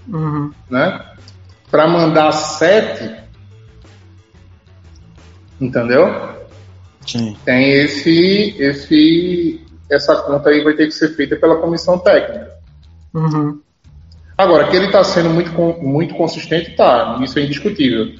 [0.09, 0.51] Uhum.
[0.68, 1.11] Né?
[1.70, 3.14] para mandar sete,
[5.61, 6.31] entendeu?
[7.07, 7.37] Sim.
[7.44, 12.51] Tem esse, esse, essa conta aí vai ter que ser feita pela comissão técnica.
[13.14, 13.61] Uhum.
[14.37, 18.14] Agora, que ele está sendo muito, muito consistente, tá, isso é indiscutível.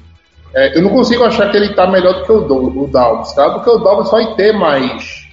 [0.53, 3.49] É, eu não consigo achar que ele está melhor do que o, o Dalvis, tá?
[3.51, 5.27] Porque o Dalvis vai ter mais.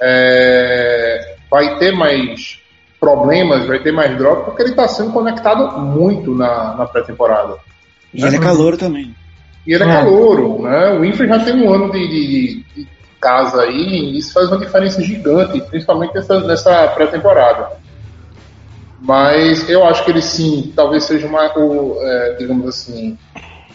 [0.00, 2.58] É, vai ter mais
[2.98, 7.56] problemas, vai ter mais drop, porque ele está sendo conectado muito na, na pré-temporada.
[8.12, 9.14] E ele é calor também.
[9.66, 9.90] E ele é, é.
[9.90, 10.90] calor, né?
[10.92, 12.88] O Winfrey já tem um ano de, de, de,
[13.20, 17.70] casa aí, e isso faz uma diferença gigante, principalmente nessa, nessa pré-temporada.
[19.00, 23.18] Mas eu acho que ele sim, talvez seja uma, o, é, digamos assim,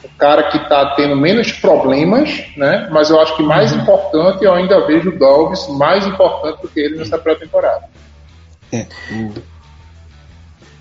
[0.04, 2.90] o cara que está tendo menos problemas, né?
[2.92, 3.82] Mas eu acho que mais uhum.
[3.82, 7.86] importante, eu ainda vejo o Dobbs mais importante do que ele nessa pré-temporada.
[8.72, 8.88] É,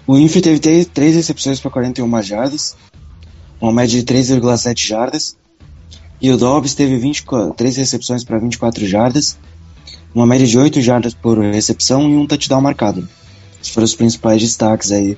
[0.06, 2.76] o, Infi teve 3 recepções para 41 jardas,
[3.61, 5.37] uma média de 3,7 jardas.
[6.20, 7.24] E o Dobbs teve 20,
[7.56, 9.38] 3 recepções para 24 jardas,
[10.14, 13.09] uma média de 8 jardas por recepção e um touchdown marcado.
[13.61, 15.16] Esses foram os principais destaques aí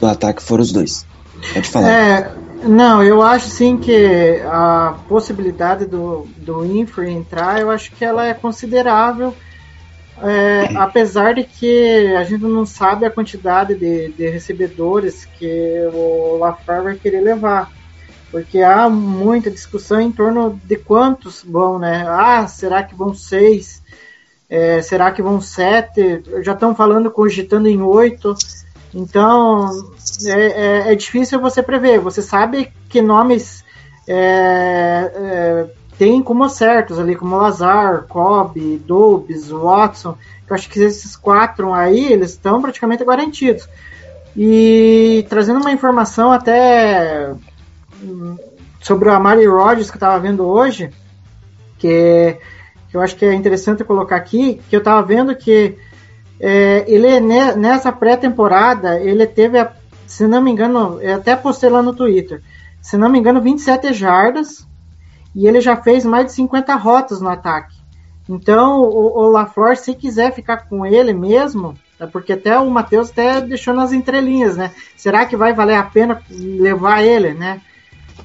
[0.00, 1.06] do ataque, foram os dois.
[1.54, 1.90] Pode falar.
[1.90, 2.32] É,
[2.64, 8.26] não, eu acho sim que a possibilidade do, do Infra entrar, eu acho que ela
[8.26, 9.34] é considerável
[10.22, 16.36] é, apesar de que a gente não sabe a quantidade de, de recebedores que o
[16.38, 17.70] LaFleur vai querer levar.
[18.30, 22.04] Porque há muita discussão em torno de quantos vão, né?
[22.08, 23.82] Ah, será que vão seis?
[24.48, 26.22] É, será que vão sete?
[26.42, 28.34] Já estão falando, cogitando em oito.
[28.94, 29.70] Então,
[30.26, 31.98] é, é, é, difícil você prever.
[32.00, 33.64] Você sabe que nomes
[34.06, 35.66] é, é,
[35.98, 40.16] tem como certos ali, como Lazar, Cobb, Dobbs, Watson,
[40.48, 43.66] eu acho que esses quatro aí, eles estão praticamente garantidos.
[44.36, 47.32] E trazendo uma informação até
[48.02, 48.36] hum,
[48.80, 50.90] sobre o Amari Rodgers que eu estava vendo hoje,
[51.78, 52.36] que,
[52.90, 55.78] que, eu acho que é interessante colocar aqui, que eu estava vendo que
[56.44, 59.72] é, ele nessa pré-temporada, ele teve, a,
[60.08, 62.42] se não me engano, eu até postei lá no Twitter,
[62.80, 64.66] se não me engano, 27 jardas,
[65.36, 67.76] e ele já fez mais de 50 rotas no ataque.
[68.28, 73.10] Então, o, o LaFleur, se quiser ficar com ele mesmo, é porque até o Matheus
[73.10, 74.72] até deixou nas entrelinhas, né?
[74.96, 77.60] Será que vai valer a pena levar ele, né?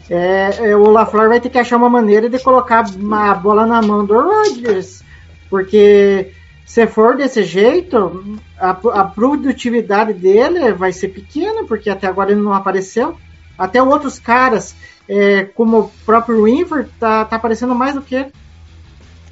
[0.10, 3.82] É, é, o LaFleur vai ter que achar uma maneira de colocar a bola na
[3.82, 5.04] mão do Rodgers,
[5.50, 6.32] porque
[6.68, 12.42] se for desse jeito, a, a produtividade dele vai ser pequena, porque até agora ele
[12.42, 13.18] não apareceu.
[13.58, 14.76] Até outros caras,
[15.08, 18.34] é, como o próprio Winford, tá, tá aparecendo mais do que ele.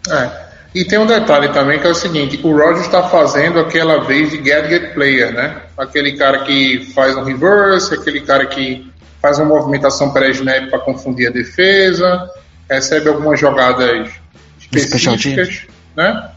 [0.10, 0.45] É.
[0.74, 4.32] E tem um detalhe também que é o seguinte: o Rogers está fazendo aquela vez
[4.32, 5.62] de gadget player, né?
[5.78, 8.89] Aquele cara que faz um reverse, aquele cara que
[9.21, 12.30] faz uma movimentação pré-snap para confundir a defesa,
[12.69, 14.10] recebe algumas jogadas
[14.58, 15.67] específicas,
[15.98, 16.32] né?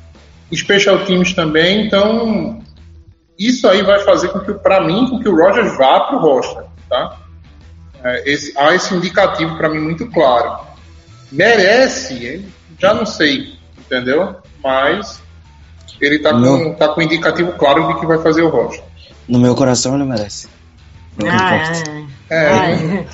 [0.55, 2.63] Special teams também, então
[3.39, 6.21] isso aí vai fazer com que, para mim, com que o Rogers vá para o
[6.21, 7.19] roster, tá?
[8.03, 10.67] É, esse, há esse indicativo para mim muito claro.
[11.31, 12.45] Merece,
[12.79, 14.37] já não sei, entendeu?
[14.63, 15.21] Mas
[16.01, 18.85] ele está com, tá com indicativo claro de que vai fazer o roster.
[19.29, 20.49] No meu coração ele merece.
[21.17, 22.09] Não Ah, é.
[22.31, 23.07] É,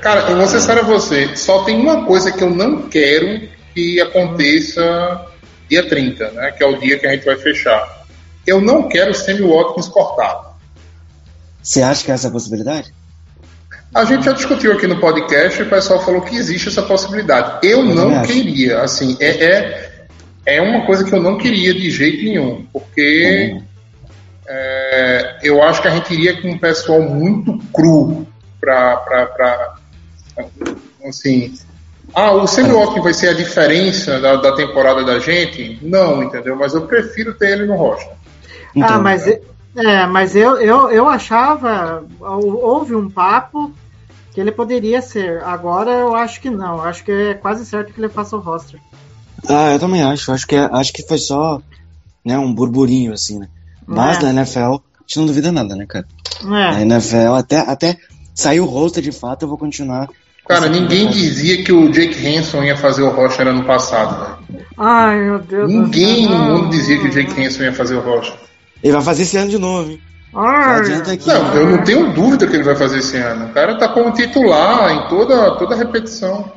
[0.00, 3.48] Cara, eu vou ser sério a você, só tem uma coisa que eu não quero
[3.74, 5.26] que aconteça
[5.68, 6.50] dia 30, né?
[6.52, 8.04] Que é o dia que a gente vai fechar.
[8.46, 10.48] Eu não quero o Sammy Watkins cortado.
[11.62, 12.92] Você acha que é essa possibilidade?
[13.94, 17.66] A gente já discutiu aqui no podcast e o pessoal falou que existe essa possibilidade.
[17.66, 20.06] Eu, Eu não queria, assim, é, é,
[20.46, 23.62] é uma coisa que eu não queria de jeito nenhum, porque Uhum.
[24.48, 28.26] é, eu acho que a gente iria com um pessoal muito cru
[28.60, 29.74] pra
[31.04, 31.54] assim,
[32.14, 35.78] ah, o Sammy Watkins vai ser a diferença da, da temporada da gente?
[35.82, 36.56] Não, entendeu?
[36.56, 38.12] Mas eu prefiro ter ele no roster.
[38.74, 42.04] Então, ah, mas, é, mas eu, eu, eu achava.
[42.20, 43.72] Houve um papo
[44.32, 45.42] que ele poderia ser.
[45.42, 46.82] Agora eu acho que não.
[46.82, 48.80] Acho que é quase certo que ele faça o roster.
[49.48, 50.32] Ah, eu também acho.
[50.32, 51.60] Acho que, é- acho que foi só
[52.24, 53.48] né, um burburinho, assim, né?
[53.86, 54.22] Mas É.
[54.22, 56.06] na NFL, a gente não duvida nada, né, cara?
[56.42, 56.82] Na É.
[56.82, 57.96] NFL, até, até
[58.34, 60.08] sair o roster de fato, eu vou continuar.
[60.50, 64.64] Cara, ninguém dizia que o Jake Hanson ia fazer o roster ano passado, velho.
[64.76, 65.70] Ai, meu Deus.
[65.70, 66.36] do Ninguém céu.
[66.36, 68.36] no mundo dizia que o Jake Hanson ia fazer o roster.
[68.82, 70.00] Ele vai fazer esse ano de novo, hein?
[70.32, 70.82] Não Ai.
[71.26, 73.46] Não, eu não tenho dúvida que ele vai fazer esse ano.
[73.46, 76.50] O cara tá como titular em toda, toda repetição.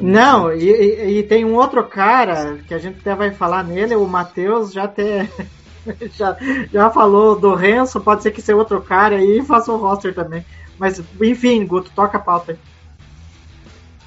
[0.00, 3.94] Não, e, e- e tem um outro cara que a gente até vai falar nele,
[3.96, 5.28] o Matheus já até
[6.16, 6.36] já,
[6.72, 10.14] já falou do Renzo, pode ser que seja outro cara aí e faça o roster
[10.14, 10.44] também.
[10.78, 12.58] Mas, enfim, Guto, toca a pauta aí.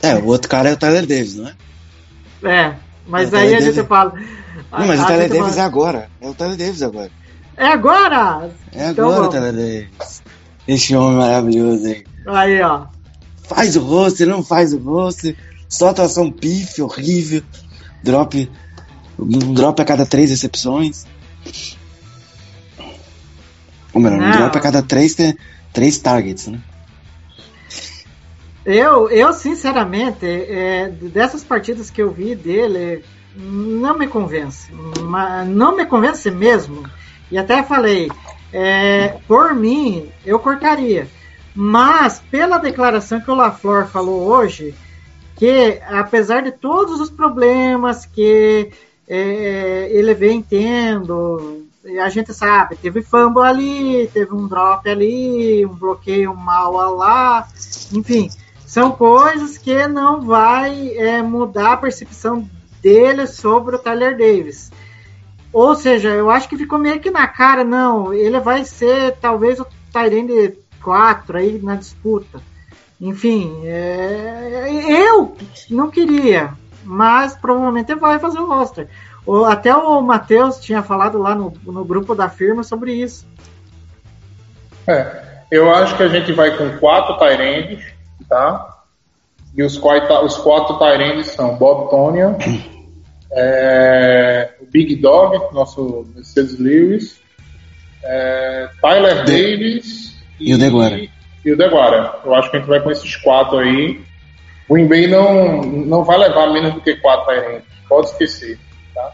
[0.04, 1.56] É, o outro cara é o Tyler Davis, não é?
[2.44, 2.76] É,
[3.08, 3.88] mas É, aí a gente Davis.
[3.88, 4.14] fala.
[4.72, 6.10] Não, mas o Tyler Davis é fala- agora.
[6.22, 7.12] É o Tyler Davis agora.
[7.56, 8.52] É agora!
[8.74, 9.36] É Então agora o vamos.
[9.36, 10.22] Tyler Davis.
[10.68, 12.04] Esse homem maravilhoso aí.
[12.28, 12.86] Aí, ó.
[13.44, 15.36] Faz o roster, não faz o roster.
[15.70, 17.42] Só atuação pife, horrível.
[18.04, 18.50] Drop.
[19.18, 21.06] Um drop a cada três recepções.
[23.94, 24.32] Ou melhor, um Não.
[24.32, 25.16] drop a cada três,
[25.72, 26.60] três targets, né?
[28.66, 33.04] Eu, eu sinceramente, é, dessas partidas que eu vi dele,
[33.36, 34.72] não me convence.
[35.48, 36.84] Não me convence mesmo.
[37.30, 38.10] E até falei,
[38.54, 41.08] é, por mim, eu cortaria.
[41.54, 44.74] Mas, pela declaração que o LaFleur falou hoje,
[45.36, 48.72] que apesar de todos os problemas que
[49.08, 51.66] é, ele vem tendo,
[52.02, 57.48] a gente sabe, teve fumble ali, teve um drop ali, um bloqueio mal lá,
[57.92, 58.30] enfim,
[58.74, 62.50] são coisas que não vai é, mudar a percepção
[62.82, 64.72] dele sobre o Tyler Davis.
[65.54, 69.60] Ou seja, eu acho que ficou meio que na cara, não, ele vai ser talvez
[69.60, 72.42] o Tyrande 4 aí na disputa.
[73.00, 75.38] Enfim, é, eu
[75.70, 78.88] não queria, mas provavelmente vai fazer o roster.
[79.24, 83.24] O- até o Matheus tinha falado lá no, no grupo da firma sobre isso.
[84.88, 87.93] É, eu acho que a gente vai com quatro Tyrands,
[88.28, 88.84] tá?
[89.56, 92.36] E os quatro, os quatro Tyrands são Bob Tonya,
[93.32, 97.22] é, o Big Dog, nosso Mercedes Lewis,
[98.04, 101.00] é, Tyler Davis E o Deguara.
[101.46, 102.20] E o Deguara.
[102.26, 104.02] Eu acho que a gente vai com esses quatro aí.
[104.68, 108.58] O Green Bay não, não vai levar menos do que quatro Tyrands, pode esquecer.
[108.94, 109.12] Tá?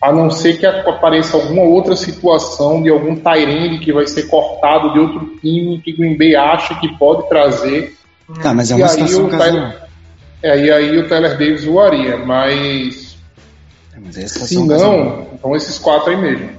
[0.00, 4.92] A não ser que apareça alguma outra situação de algum Tyrande que vai ser cortado
[4.92, 7.96] de outro time que o Green Bay acha que pode trazer.
[8.40, 9.50] Tá, mas é E uma aí situação o casual.
[9.50, 9.82] Tyler,
[10.42, 13.16] é, e aí o Tyler Davis voaria, mas
[13.94, 14.96] É, Mas é se situação casual.
[15.32, 16.50] não, vão esses quatro aí mesmo.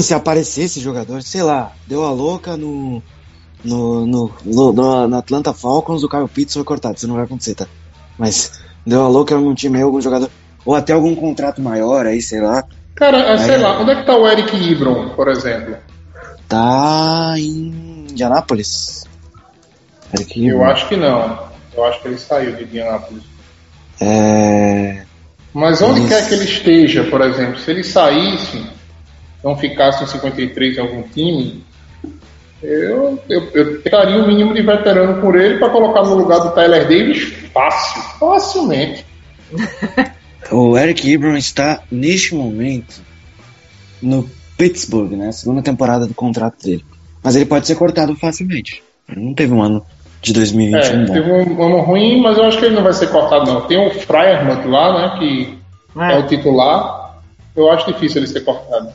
[0.00, 3.02] se aparecer esse jogador, sei lá, deu a louca no,
[3.64, 6.96] no, no, no, no- no Atlanta Falcons, o Kyle Pitts foi cortado.
[6.96, 7.66] Isso não vai acontecer, tá?
[8.18, 8.52] Mas
[8.86, 10.30] deu a louca algum time aí, algum jogador.
[10.64, 12.64] Ou até algum contrato maior aí, sei lá.
[12.94, 15.76] Cara, é, sei Aí- lá, onde é que tá o Eric Ibron, por exemplo?
[16.48, 19.04] Tá em Indianápolis.
[20.36, 21.48] Eu acho que não.
[21.76, 23.24] Eu acho que ele saiu de Indianapolis.
[24.00, 25.04] É.
[25.52, 26.08] Mas onde Isso.
[26.08, 28.64] quer que ele esteja, por exemplo, se ele saísse,
[29.42, 31.64] não ficasse em 53 em algum time,
[32.62, 36.50] eu, eu, eu tentaria um mínimo de veterano por ele para colocar no lugar do
[36.52, 39.06] Tyler Davis fácil, facilmente.
[40.50, 43.00] O Eric Ebron está, neste momento,
[44.02, 45.32] no Pittsburgh, né?
[45.32, 46.84] Segunda temporada do contrato dele.
[47.22, 48.82] Mas ele pode ser cortado facilmente.
[49.08, 49.84] Ele não teve um ano
[50.24, 53.08] de 2021 É, teve um ano ruim, mas eu acho que ele não vai ser
[53.08, 53.60] cortado, não.
[53.62, 55.58] Tem o Fryermuth lá, né, que
[56.00, 56.12] é.
[56.14, 56.18] É.
[56.18, 57.04] o titular.
[57.54, 58.88] Eu acho difícil ele ser cortado.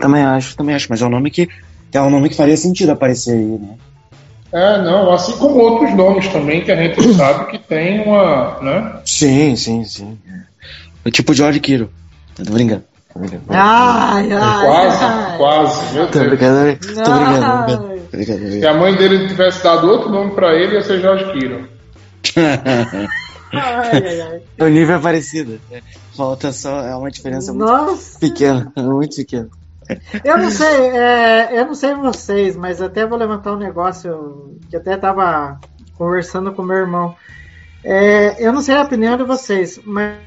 [0.00, 0.86] Também acho, também acho.
[0.88, 1.48] Mas é um nome que
[1.92, 3.74] é um nome que faria sentido aparecer aí, né?
[4.52, 8.92] É, não, assim como outros nomes também que a gente sabe que tem uma, né?
[9.04, 10.16] Sim, sim, sim.
[11.04, 11.90] O tipo George Kiro.
[12.36, 12.84] Tô brincando.
[13.12, 13.42] Tô brincando.
[13.50, 15.36] Ai, ai, Quase, ai.
[15.36, 16.28] quase, meu Tô Deus.
[16.30, 17.93] brincando, tô brincando, tô brincando.
[18.60, 21.68] Se a mãe dele tivesse dado outro nome pra ele, ia ser Jorge Kiro.
[22.34, 23.08] brincando.
[23.52, 24.42] Ai, ai, ai.
[24.66, 25.60] o nível é parecido.
[26.16, 29.48] Falta só, é uma diferença muito Nossa, pequena, muito pequena.
[30.24, 34.76] eu não sei, é, eu não sei vocês, mas até vou levantar um negócio que
[34.76, 35.60] até tava
[35.94, 37.14] conversando com meu irmão.
[37.84, 40.18] É, eu não sei a opinião de vocês, mas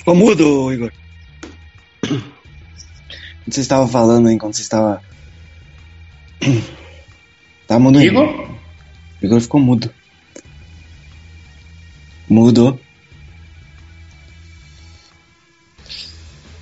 [0.00, 0.90] Ficou mudo, Igor.
[2.00, 2.24] Quando
[3.46, 5.02] você estava falando aí, quando você estava.
[7.66, 8.06] Tá mudo aí.
[8.08, 8.26] Igor?
[9.22, 9.88] O Igor ficou mudo.
[12.28, 12.80] Mudou.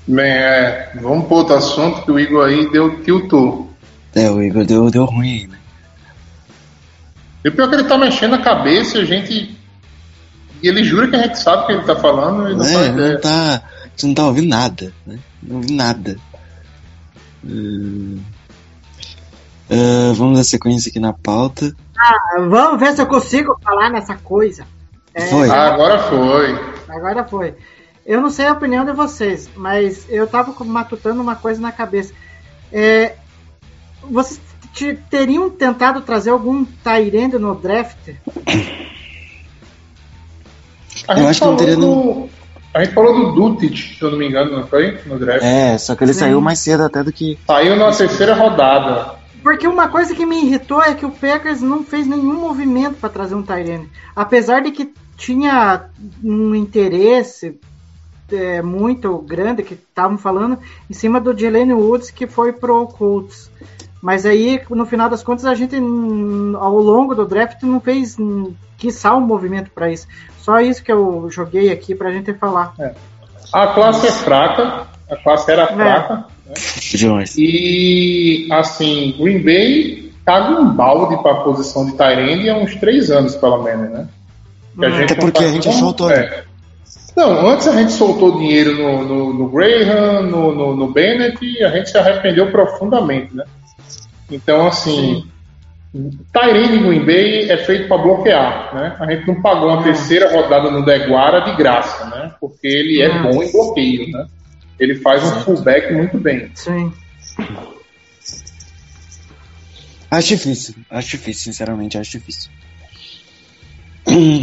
[0.06, 3.72] Bem, é, vamos pro outro assunto que o Igor aí deu tiltou.
[4.14, 5.58] É, o Igor deu, deu ruim aí, né?
[7.44, 9.56] E o pior é que ele tá mexendo a cabeça e a gente.
[10.62, 12.72] E ele jura que a gente sabe o que ele tá falando e não É,
[12.72, 13.62] faz não tá.
[13.96, 15.18] Você não tá ouvindo nada, né?
[15.42, 16.16] Não ouvi nada.
[17.42, 18.20] Hum.
[19.70, 21.74] Ah, vamos dar sequência aqui na pauta.
[22.48, 24.64] vamos ver se eu consigo falar nessa coisa.
[25.14, 25.48] É, Foi.
[25.50, 26.58] Ah, agora foi.
[26.88, 27.54] Agora foi.
[28.06, 32.14] Eu não sei a opinião de vocês, mas eu tava matutando uma coisa na cabeça.
[32.72, 33.16] É,
[34.02, 34.40] vocês
[34.72, 37.96] te- teriam tentado trazer algum Tyrande no draft?
[41.06, 42.28] A Eu gente acho que não falou teria do.
[42.74, 44.98] A gente falou do Dutit, se eu não me engano, não foi?
[45.06, 45.42] No draft.
[45.42, 46.20] É, só que ele Sim.
[46.20, 47.38] saiu mais cedo até do que.
[47.46, 49.17] Saiu na terceira rodada.
[49.48, 53.08] Porque uma coisa que me irritou é que o Packers não fez nenhum movimento para
[53.08, 53.88] trazer um Tyrande.
[54.14, 55.86] Apesar de que tinha
[56.22, 57.58] um interesse
[58.30, 60.58] é, muito grande que estavam falando
[60.90, 63.50] em cima do Jalen Woods que foi pro Colts.
[64.02, 68.18] Mas aí, no final das contas, a gente ao longo do draft não fez
[68.76, 70.06] quiçá um movimento para isso.
[70.42, 72.74] Só isso que eu joguei aqui pra gente falar.
[73.50, 74.88] A classe é fraca.
[75.10, 76.26] A classe era fraca.
[76.94, 77.34] Demais.
[77.36, 83.10] E, assim, Green Bay caga um balde para a posição de Tyrande há uns três
[83.10, 84.08] anos, pelo menos, né?
[84.78, 84.92] Que a Hum.
[84.92, 86.44] gente Até porque tá a gente como- soltou, é.
[87.16, 91.64] Não, antes a gente soltou dinheiro no, no, no Graham, no, no, no Bennett, e
[91.64, 93.44] a gente se arrependeu profundamente, né?
[94.30, 95.24] Então, assim,
[96.32, 98.96] Tyrande Green Bay é feito para bloquear, né?
[99.00, 102.32] A gente não pagou uma terceira rodada no Deguara de graça, né?
[102.40, 103.22] Porque ele é Hum.
[103.22, 104.26] bom em bloqueio, né?
[104.78, 106.50] Ele faz um fullback muito bem.
[106.54, 106.92] Sim.
[110.10, 112.50] Acho difícil, acho difícil, sinceramente, acho difícil.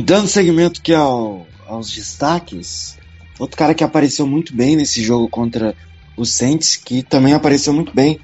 [0.06, 2.98] Dando segmento aqui ao, aos destaques,
[3.40, 5.76] outro cara que apareceu muito bem nesse jogo contra
[6.16, 8.20] o Saints, que também apareceu muito bem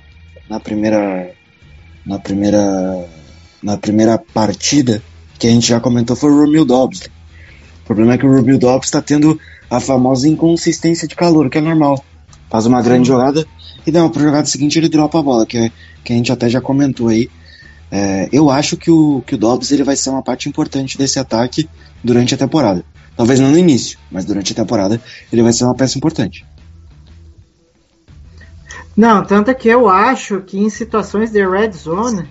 [0.48, 1.32] na primeira
[2.06, 3.10] na primeira
[3.62, 5.02] na primeira partida,
[5.38, 7.10] que a gente já comentou, foi o Romeo Dobbs.
[7.84, 9.40] O problema é que o Romeo Dobbs está tendo
[9.72, 12.04] a famosa inconsistência de calor, que é normal.
[12.50, 13.46] Faz uma grande jogada
[13.88, 15.72] e dá uma jogada seguinte ele dropa a bola, que, é,
[16.04, 17.30] que a gente até já comentou aí.
[17.90, 21.18] É, eu acho que o, que o Dobbs ele vai ser uma parte importante desse
[21.18, 21.70] ataque
[22.04, 22.84] durante a temporada.
[23.16, 25.02] Talvez não no início, mas durante a temporada
[25.32, 26.46] ele vai ser uma peça importante.
[28.96, 32.28] Não, tanto é que eu acho que em situações de red zone,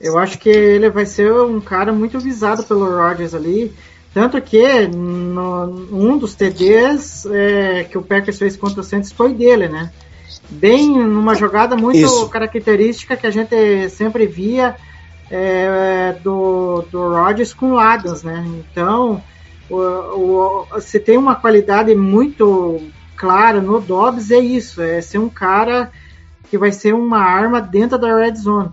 [0.00, 3.72] eu acho que ele vai ser um cara muito visado pelo Rodgers ali.
[4.14, 9.34] Tanto que no, um dos TDs é, que o Packers fez contra o Santos foi
[9.34, 9.90] dele, né?
[10.48, 12.28] Bem numa jogada muito Isso.
[12.28, 14.76] característica que a gente sempre via
[15.28, 18.44] é, do, do Rodgers com o Adams, né?
[18.70, 19.20] Então,
[19.68, 22.80] o, o, se tem uma qualidade muito
[23.16, 25.90] clara no Dobbs, é isso, é ser um cara
[26.48, 28.70] que vai ser uma arma dentro da red zone.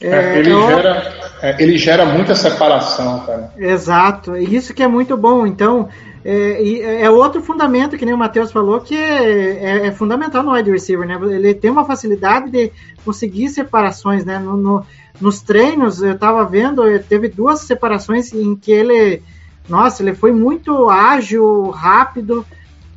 [0.00, 3.52] É, ele, é ó- gera, é, ele gera muita separação, cara.
[3.56, 5.46] Exato, é isso que é muito bom.
[5.46, 5.88] Então,
[6.24, 10.70] é, é outro fundamento, que nem o Matheus falou, que é, é- fundamental no wide
[10.70, 11.18] receiver, né?
[11.34, 12.70] Ele tem uma facilidade de
[13.04, 14.38] conseguir separações, né?
[14.38, 14.86] No- no-
[15.20, 19.20] nos treinos, eu tava vendo, eh, teve duas separações em que ele,
[19.68, 22.46] nossa, ele foi muito ágil, rápido,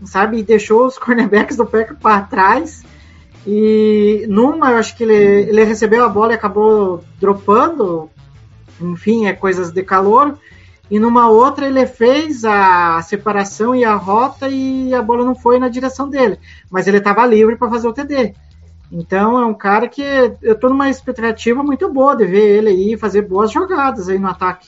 [0.06, 0.38] sabe?
[0.38, 2.84] E deixou os cornerbacks do Packer para trás.
[3.46, 8.10] E numa, eu acho que ele, ele recebeu a bola e acabou dropando,
[8.80, 10.38] enfim, é coisas de calor.
[10.89, 15.58] E numa outra ele fez a separação e a rota e a bola não foi
[15.58, 16.38] na direção dele,
[16.70, 18.34] mas ele estava livre para fazer o TD.
[18.92, 20.04] Então é um cara que
[20.42, 24.28] eu tô numa expectativa muito boa de ver ele aí fazer boas jogadas aí no
[24.28, 24.68] ataque.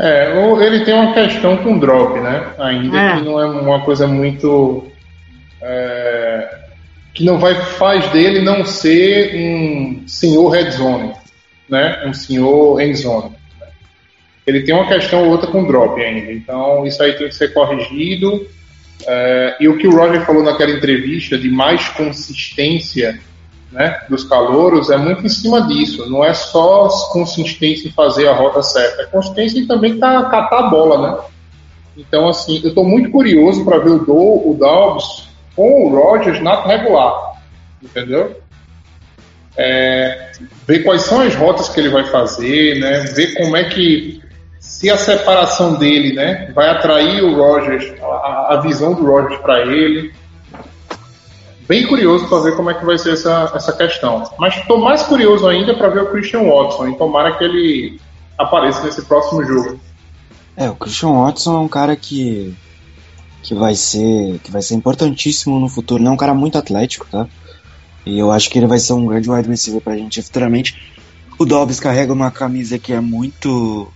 [0.00, 0.32] É,
[0.64, 2.54] ele tem uma questão com drop, né?
[2.58, 3.16] Ainda É.
[3.16, 4.86] que não é uma coisa muito.
[5.60, 5.97] é,
[7.18, 11.12] que não vai faz dele não ser um senhor red zone,
[11.68, 12.04] né?
[12.06, 13.32] Um senhor end zone.
[14.46, 17.52] Ele tem uma questão ou outra com drop ainda, então isso aí tem que ser
[17.52, 18.46] corrigido.
[19.04, 23.18] É, e o que o Roger falou naquela entrevista de mais consistência
[23.72, 26.08] né, dos calouros é muito em cima disso.
[26.08, 30.58] Não é só consistência em fazer a rota certa, é consistência em também tá, catar
[30.66, 31.18] a bola, né?
[31.96, 34.56] Então, assim, eu estou muito curioso para ver o, Do, o
[35.58, 37.32] com o Rogers na regular,
[37.82, 38.40] entendeu?
[39.56, 40.30] É,
[40.64, 43.00] ver quais são as rotas que ele vai fazer, né?
[43.00, 44.22] Ver como é que
[44.60, 49.62] se a separação dele, né, vai atrair o Rogers, a, a visão do Rogers para
[49.62, 50.14] ele.
[51.66, 54.30] Bem curioso para ver como é que vai ser essa, essa questão.
[54.38, 58.00] Mas estou mais curioso ainda para ver o Christian Watson e tomara que ele
[58.38, 59.80] apareça nesse próximo jogo.
[60.56, 62.56] É, o Christian Watson é um cara que
[63.42, 66.08] que vai ser que vai ser importantíssimo no futuro, né?
[66.08, 67.26] É um cara muito atlético, tá?
[68.06, 70.74] E eu acho que ele vai ser um grande wide receiver pra gente futuramente.
[71.38, 73.88] O Dobbs carrega uma camisa que é muito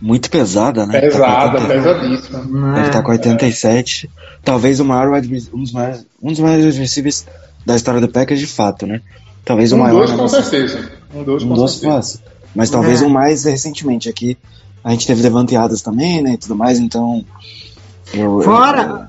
[0.00, 0.98] muito pesada, né?
[0.98, 2.78] Ele tá Pesada, 80 pesadíssima.
[2.80, 4.10] Ele tá com 87.
[4.44, 7.26] Talvez o maior wide um dos maiores, um dos maiores receivers
[7.64, 9.00] da história do Packers de fato, né?
[9.44, 9.98] Talvez o Um maior.
[10.00, 10.90] dois com Não sei- certeza.
[11.14, 11.94] Um dois um com doce certeza.
[11.96, 12.20] fácil.
[12.54, 13.06] Mas talvez É.
[13.06, 14.36] o mais recentemente aqui.
[14.82, 16.32] A gente teve levanteadas também, né?
[16.32, 17.24] E tudo mais, então.
[18.18, 19.08] Eu- Fora,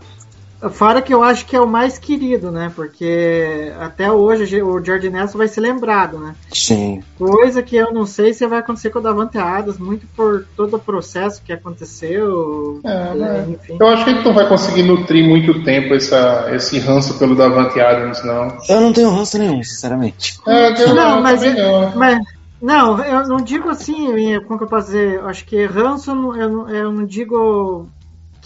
[0.72, 2.72] fora que eu acho que é o mais querido, né?
[2.76, 6.36] Porque até hoje o Jordan Nelson vai ser lembrado, né?
[6.52, 7.04] sim.
[7.18, 10.76] Coisa que eu não sei se vai acontecer com o Davante Adams, muito por todo
[10.76, 12.80] o processo que aconteceu.
[12.84, 13.46] É, né?
[13.50, 13.78] enfim.
[13.80, 17.80] Eu acho que ele não vai conseguir nutrir muito tempo essa, esse ranço pelo Davante
[17.80, 18.58] Adams, não.
[18.68, 20.40] Eu não tenho ranço nenhum, sinceramente.
[20.48, 21.96] É, eu Não, mas, não.
[21.96, 22.20] mas
[22.62, 25.22] não, eu não digo assim, como que eu posso dizer?
[25.26, 27.88] Acho que ranço eu não, eu não digo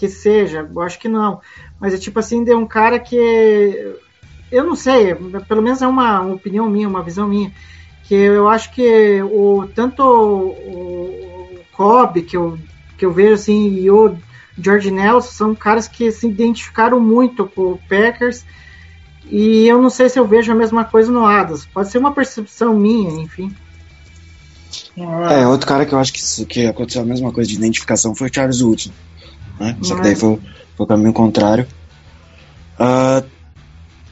[0.00, 1.42] que seja, eu acho que não.
[1.78, 3.94] Mas é tipo assim, de um cara que
[4.50, 5.14] eu não sei,
[5.46, 7.52] pelo menos é uma, opinião minha, uma visão minha,
[8.04, 12.58] que eu acho que o tanto o, o Cobb que eu,
[12.96, 14.16] que eu vejo assim e o
[14.58, 18.42] George Nelson são caras que se identificaram muito com o Packers
[19.26, 21.66] e eu não sei se eu vejo a mesma coisa no Adams.
[21.66, 23.54] Pode ser uma percepção minha, enfim.
[24.96, 28.28] É, outro cara que eu acho que, que aconteceu a mesma coisa de identificação foi
[28.28, 28.90] o Charles Woodson.
[29.60, 29.76] Né?
[29.82, 30.38] Só que daí foi,
[30.76, 31.66] foi o caminho contrário.
[32.78, 33.22] Ah,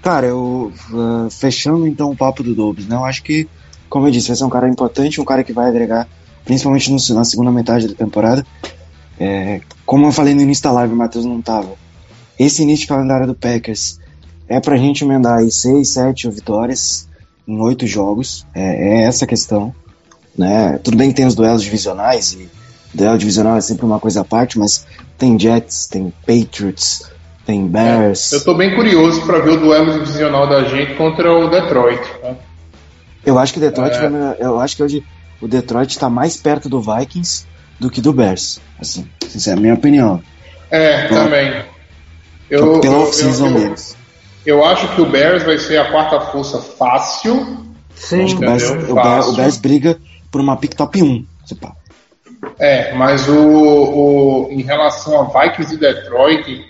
[0.03, 0.73] cara, eu.
[0.95, 2.95] ah, fechando então o papo do Dobbs, né?
[2.97, 3.49] Eu acho que,
[3.89, 6.07] como eu disse, vai ser um cara importante, um cara que vai agregar,
[6.45, 8.47] principalmente no- na segunda metade da temporada.
[9.19, 11.71] É, como eu falei no início da live, o Matheus não tava.
[12.39, 13.99] Esse início de calendário do Packers
[14.47, 17.09] é pra gente emendar aí 6, 7 vitórias
[17.47, 18.47] em 8 jogos.
[18.55, 19.75] É, é essa a questão.
[20.37, 20.79] Né?
[20.85, 22.49] Tudo bem que tem os duelos divisionais, e
[22.95, 24.87] duelo divisional é sempre uma coisa à parte, mas
[25.17, 27.11] tem Jets, tem Patriots,
[27.45, 28.33] tem Bears.
[28.33, 32.01] Eu tô bem curioso para ver o duelo divisional da gente contra o Detroit.
[32.23, 32.37] né?
[33.25, 34.09] Eu acho que Detroit É.
[34.09, 35.05] vai eu acho que hoje
[35.41, 37.45] o Detroit está mais perto do Vikings
[37.79, 38.61] do que do Bears.
[38.81, 40.23] Assim, essa é a minha opinião.
[40.71, 41.63] É, também.
[42.51, 43.97] Eu, Pela eu, off-season eu, deles.
[44.47, 47.67] eu acho que o Bears vai ser a quarta força fácil.
[47.95, 48.25] Sim.
[48.25, 49.99] Acho que o Bears, o Bears- o Bears briga
[50.31, 51.25] por uma pick top 1.
[51.45, 51.73] se pá.
[52.59, 56.65] É, mas o, o- em relação a Vikings e Detroit,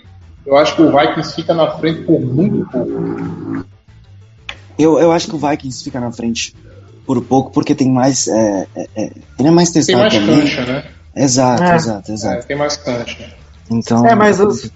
[0.45, 3.65] eu acho que o Vikings fica na frente por muito pouco.
[4.77, 6.55] Eu, eu acho que o Vikings fica na frente
[7.05, 8.27] por pouco porque tem mais.
[8.27, 10.39] É, é, é, ele é mais Tem testado mais também.
[10.41, 10.83] cancha, né?
[11.15, 11.75] Exato, É.
[11.75, 12.47] exato, É, exato.
[12.47, 13.33] tem mais cancha.
[13.69, 14.05] Então.
[14.05, 14.71] É, mas os-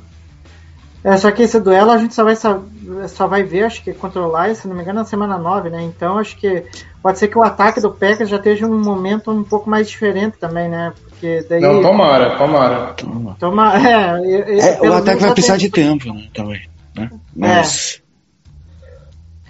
[1.04, 2.60] É, só que esse duelo a gente só vai, sa-
[3.08, 5.70] só vai ver, acho que contra o Lions, se não me engano, na semana 9,
[5.70, 5.82] né?
[5.84, 6.64] Então acho que
[7.02, 10.38] pode ser que o ataque do Packers já esteja um momento um pouco mais diferente
[10.38, 10.94] também, né?
[11.04, 11.62] Porque daí.
[11.62, 12.96] Não, tomara, tomara.
[13.40, 16.28] Toma, é, É, pelo o ataque vai precisar tem- de tempo, né?
[16.34, 16.62] Também.
[16.96, 17.10] Né?
[17.36, 18.02] Mas.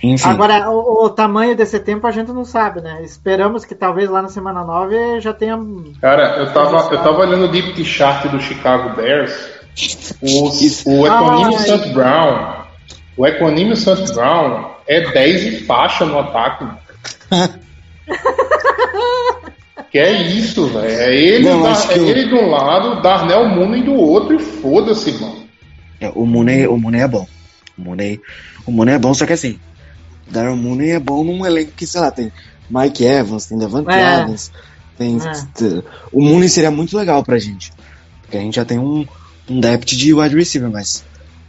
[0.02, 3.02] Enfim, Agora, o, o tamanho desse tempo a gente não sabe, né?
[3.04, 5.58] Esperamos que talvez lá na semana 9 já tenha.
[6.02, 9.34] Cara, eu tava, eu tava olhando o Deep Chart do Chicago Bears.
[10.22, 10.50] O,
[10.92, 11.78] o Equanimous Ai.
[11.80, 11.94] St.
[11.94, 12.63] Brown.
[13.16, 14.14] O Equanimous St.
[14.14, 16.66] Brown é 10 e faixa no ataque.
[19.92, 20.88] que é isso, velho.
[20.88, 24.40] É ele, Não, da- é eu- ele de um lado, Darnell Mooney do outro e
[24.40, 25.44] foda-se, mano.
[26.02, 27.28] é, o Mooney, o Mooney é bom.
[27.78, 28.20] O Mooney,
[28.66, 29.60] o Mooney é bom, só que assim,
[30.28, 32.32] Darren Mooney é bom num elenco que, sei lá, tem
[32.70, 34.04] Mike Evans, tem Devante É.
[34.04, 34.52] Adams,
[34.98, 35.18] tem...
[35.18, 35.84] É.
[36.12, 37.72] O Mooney seria muito legal pra gente.
[38.22, 39.06] Porque a gente já tem um,
[39.50, 41.04] um depth de wide receiver, mas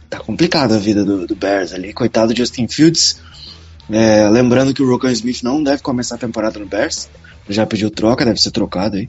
[0.09, 1.93] tá complicada a vida do, do Bears ali.
[1.93, 3.19] Coitado do Justin Fields.
[3.89, 7.09] É, lembrando que o Rocco Smith não deve começar a temporada no Bears.
[7.47, 9.07] Já pediu troca, deve ser trocado aí.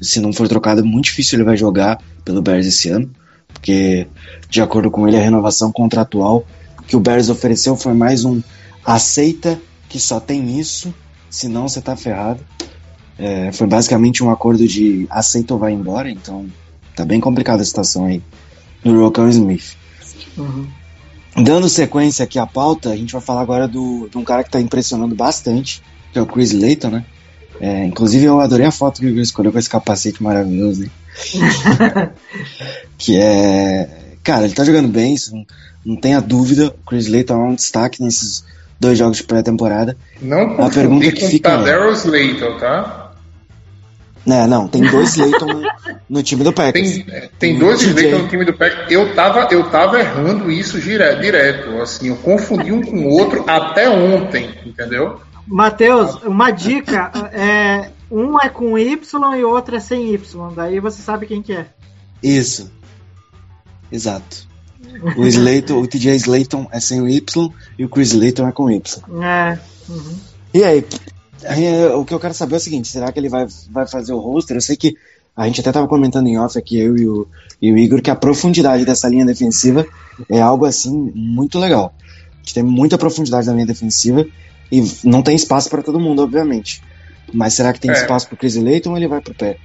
[0.00, 3.10] Se não for trocado, é muito difícil ele vai jogar pelo Bears esse ano.
[3.52, 4.06] Porque,
[4.48, 6.46] de acordo com ele, a renovação contratual
[6.86, 8.40] que o Bears ofereceu foi mais um
[8.84, 10.92] aceita que só tem isso,
[11.28, 12.40] senão você tá ferrado.
[13.18, 16.46] É, foi basicamente um acordo de aceita ou vai embora, então
[16.96, 18.22] tá bem complicada a situação aí
[18.82, 19.76] no Rocco Smith.
[20.36, 20.66] Uhum.
[21.36, 24.50] Dando sequência aqui à pauta, a gente vai falar agora do, de um cara que
[24.50, 27.04] tá impressionando bastante, que é o Chris Layton, né?
[27.60, 30.90] É, inclusive eu adorei a foto que o Igor escolheu com esse capacete maravilhoso, né?
[32.96, 33.88] que é.
[34.22, 35.46] Cara, ele tá jogando bem, isso não,
[35.84, 36.68] não tenha dúvida.
[36.68, 38.44] O Chris Layton é um destaque nesses
[38.78, 39.96] dois jogos de pré-temporada.
[40.20, 43.07] Não A pergunta que fica é- Tadarius Slayton, tá?
[44.26, 45.62] Né, não, tem dois Layton no,
[46.08, 47.04] no time do Packers.
[47.04, 47.80] Tem, é, tem dois.
[47.82, 48.92] Slayton no time do Pack.
[48.92, 51.80] Eu tava, eu tava errando isso dire- direto.
[51.80, 55.20] Assim, eu confundi um com o outro até ontem, entendeu?
[55.46, 60.52] Matheus, uma dica: é, um é com Y e o outro é sem Y.
[60.54, 61.66] Daí você sabe quem que é.
[62.22, 62.70] Isso.
[63.90, 64.46] Exato.
[65.16, 68.70] O Slayton, o TJ Slayton é sem o Y e o Chris Layton é com
[68.70, 69.02] Y.
[69.22, 69.58] É.
[69.88, 70.16] uhum.
[70.52, 70.84] E aí,
[71.96, 74.18] o que eu quero saber é o seguinte, será que ele vai, vai fazer o
[74.18, 74.56] roster?
[74.56, 74.96] Eu sei que
[75.36, 77.26] a gente até tava comentando em off aqui, eu e o,
[77.62, 79.86] e o Igor, que a profundidade dessa linha defensiva
[80.28, 81.94] é algo assim muito legal.
[82.34, 84.26] A gente tem muita profundidade na linha defensiva
[84.70, 86.82] e não tem espaço para todo mundo, obviamente.
[87.32, 87.94] Mas será que tem É.
[87.94, 89.58] espaço pro Chris Layton ou ele vai pro, pé,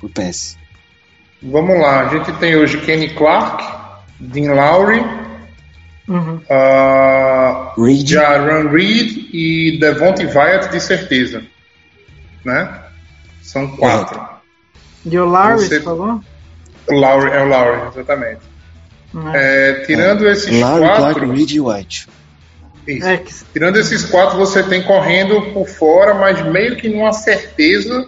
[0.00, 0.56] pro PS?
[1.42, 3.64] Vamos lá, a gente tem hoje Kenny Clark,
[4.18, 5.00] Dean Lowry,
[6.10, 6.40] Uhum.
[6.50, 8.08] ah, Reed?
[8.08, 11.42] Jaron Reed e Devontae Wyatt de certeza.
[12.44, 12.82] Né?
[13.42, 14.20] São quatro.
[15.06, 16.20] E o Larry, Você- falou?
[16.88, 18.40] O Lowry, é o Lowry, exatamente.
[19.34, 19.70] É.
[19.80, 21.02] É, tirando esses Larry, quatro.
[21.14, 22.08] Clark, Reed e White.
[22.88, 23.06] isso.
[23.06, 28.06] É que- Tirando esses quatro, você tem correndo por fora, mas meio que numa certeza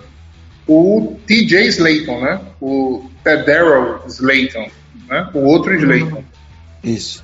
[0.67, 2.41] o TJ Slayton, né?
[2.61, 4.69] O Tedero Slayton,
[5.09, 5.29] né?
[5.35, 6.25] O outro Slayton.
[6.83, 7.23] Isso.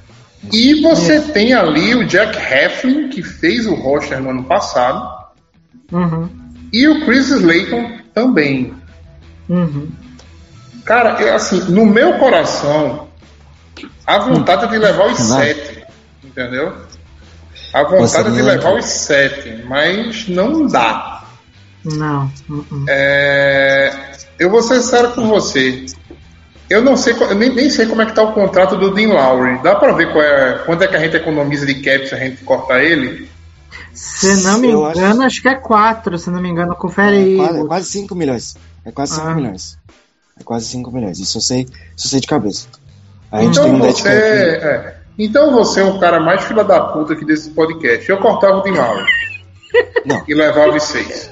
[0.53, 5.19] E você tem ali o Jack Heflin, que fez o roster no ano passado,
[5.93, 6.29] Uhum.
[6.73, 8.75] e o Chris Slayton também.
[9.49, 9.89] Uhum.
[10.85, 13.09] Cara, eu, assim, no meu coração,
[14.07, 15.85] a vontade é de levar os sete,
[16.25, 16.75] entendeu?
[17.75, 21.25] A Você vontade é de não levar os sete, mas não dá.
[21.85, 22.31] Não.
[22.49, 22.85] uhum.
[22.89, 23.95] É,
[24.39, 25.85] eu vou ser sério com você.
[26.71, 29.09] Eu não sei, eu nem, nem sei como é que tá o contrato do Dean
[29.13, 29.63] Lowry.
[29.63, 32.19] Dá pra ver qual é, quanto é que a gente economiza de cap se a
[32.19, 33.29] gente cortar ele?
[33.95, 35.43] Se não me Eu acho- engano, acho...
[35.43, 36.75] que é 4, se não me engano.
[36.77, 37.35] Confere aí.
[37.35, 38.57] É quase, é quase 5 milhões.
[38.85, 39.35] É quase 5 Ah.
[39.35, 39.79] milhões.
[40.39, 41.19] É quase 5 milhões.
[41.19, 41.61] Isso eu sei,
[41.97, 42.69] isso eu sei de cabeça.
[43.33, 46.81] A gente Então tem um você, é, então você é o cara mais fila da
[46.81, 48.09] puta aqui desse podcast.
[48.09, 49.05] Eu cortava o Dean Lowry.
[50.07, 50.23] Não.
[50.29, 51.31] E levava os seis.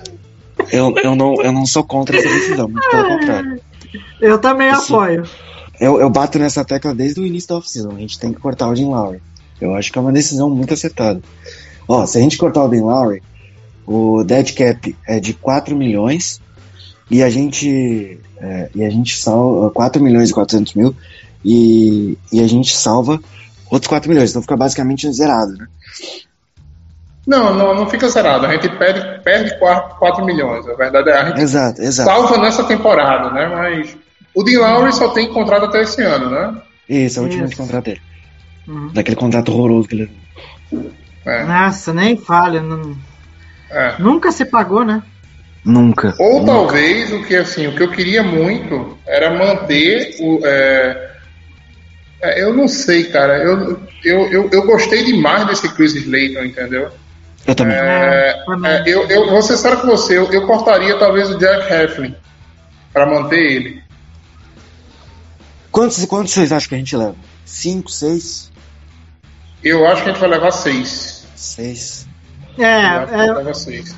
[0.73, 3.61] Eu, eu, não, eu não sou contra essa decisão, muito pelo contrário.
[4.21, 4.95] Eu também Isso.
[4.95, 5.25] apoio.
[5.79, 7.91] Eu, eu bato nessa tecla desde o início da off-season.
[7.91, 9.21] A gente tem que cortar o Dean Lowry.
[9.61, 11.21] Eu acho que é uma decisão muito acertada.
[11.89, 13.23] Ó, se a gente cortar o Dean Lowry,
[13.87, 16.41] o dead cap é de 4 milhões
[17.11, 20.95] e a gente é, e a gente salva 4 milhões e 400 mil
[21.45, 23.21] e, e a gente salva
[23.71, 24.31] outros 4 milhões.
[24.31, 25.67] Então fica basicamente zerado, né?
[27.27, 28.47] Não, não, não fica zerado.
[28.47, 30.67] A gente perde, perde 4, 4 milhões.
[30.69, 32.09] A verdade é a gente Exato, exato.
[32.09, 33.47] salva nessa temporada, né?
[33.49, 33.97] Mas
[34.35, 36.55] o Dean Lowry só tem contrato até esse ano, né?
[36.89, 37.57] Isso, é o último Isso.
[37.57, 38.01] contrato dele.
[38.69, 38.89] Uhum.
[38.93, 40.11] Daquele contrato horroroso que ele.
[41.25, 42.61] É, Nossa, nem falha.
[42.63, 42.97] não-
[43.71, 43.95] é.
[43.99, 45.03] Nunca se pagou, né?
[45.65, 46.15] Nunca.
[46.21, 46.53] Ou nunca.
[46.53, 50.39] talvez o que assim, o que eu queria muito era manter o.
[50.45, 51.11] é,
[52.23, 53.39] é, eu não sei, cara.
[53.39, 56.89] Eu, eu, eu, eu gostei demais desse Chris Slayton, entendeu?
[57.47, 57.77] Eu também.
[57.77, 61.73] É, é, eu, eu vou ser sério com você, eu, eu cortaria talvez o Jack
[61.73, 62.15] Heflin
[62.93, 63.83] para manter ele.
[65.71, 67.15] Quantos, quantos vocês acham que a gente leva?
[67.45, 68.51] Cinco, seis?
[69.63, 71.27] Eu acho que a gente vai levar seis.
[71.37, 72.07] Seis.
[72.59, 73.95] É, é, seis.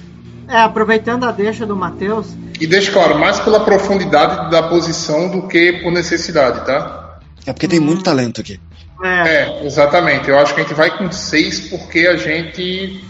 [0.49, 2.27] é, aproveitando a deixa do Matheus,
[2.61, 7.21] E deixa claro, mais pela profundidade da posição do que por necessidade, tá?
[7.47, 8.61] É porque tem muito talento aqui.
[9.03, 10.29] é, É, exatamente.
[10.29, 13.05] Eu acho que a gente vai com seis porque a gente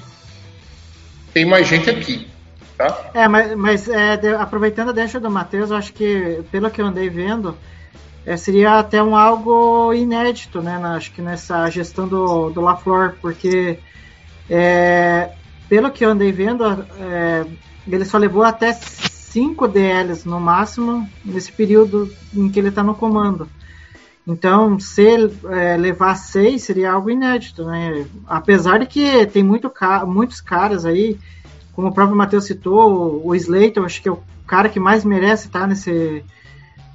[1.32, 2.26] tem mais gente aqui,
[2.76, 3.10] tá?
[3.14, 6.80] É, mas, mas é, de- aproveitando a deixa do Matheus, eu acho que, pelo que
[6.80, 7.56] eu andei vendo,
[8.26, 10.78] é, seria até um algo inédito, né?
[10.78, 13.78] na- acho que nessa gestão do, do LaFleur, porque
[14.50, 15.30] é,
[15.68, 16.64] pelo que eu andei vendo,
[16.98, 17.44] é,
[17.86, 22.94] ele só levou até cinco DLs no máximo nesse período em que ele está no
[22.94, 23.48] comando.
[24.28, 25.06] Então, se
[25.48, 28.04] é, levar seis seria algo inédito, né?
[28.26, 29.72] Apesar de que tem muito
[30.06, 31.18] muitos caras aí,
[31.72, 35.46] como o próprio Matheus citou, o Slater, acho que é o cara que mais merece
[35.46, 36.22] estar nesse,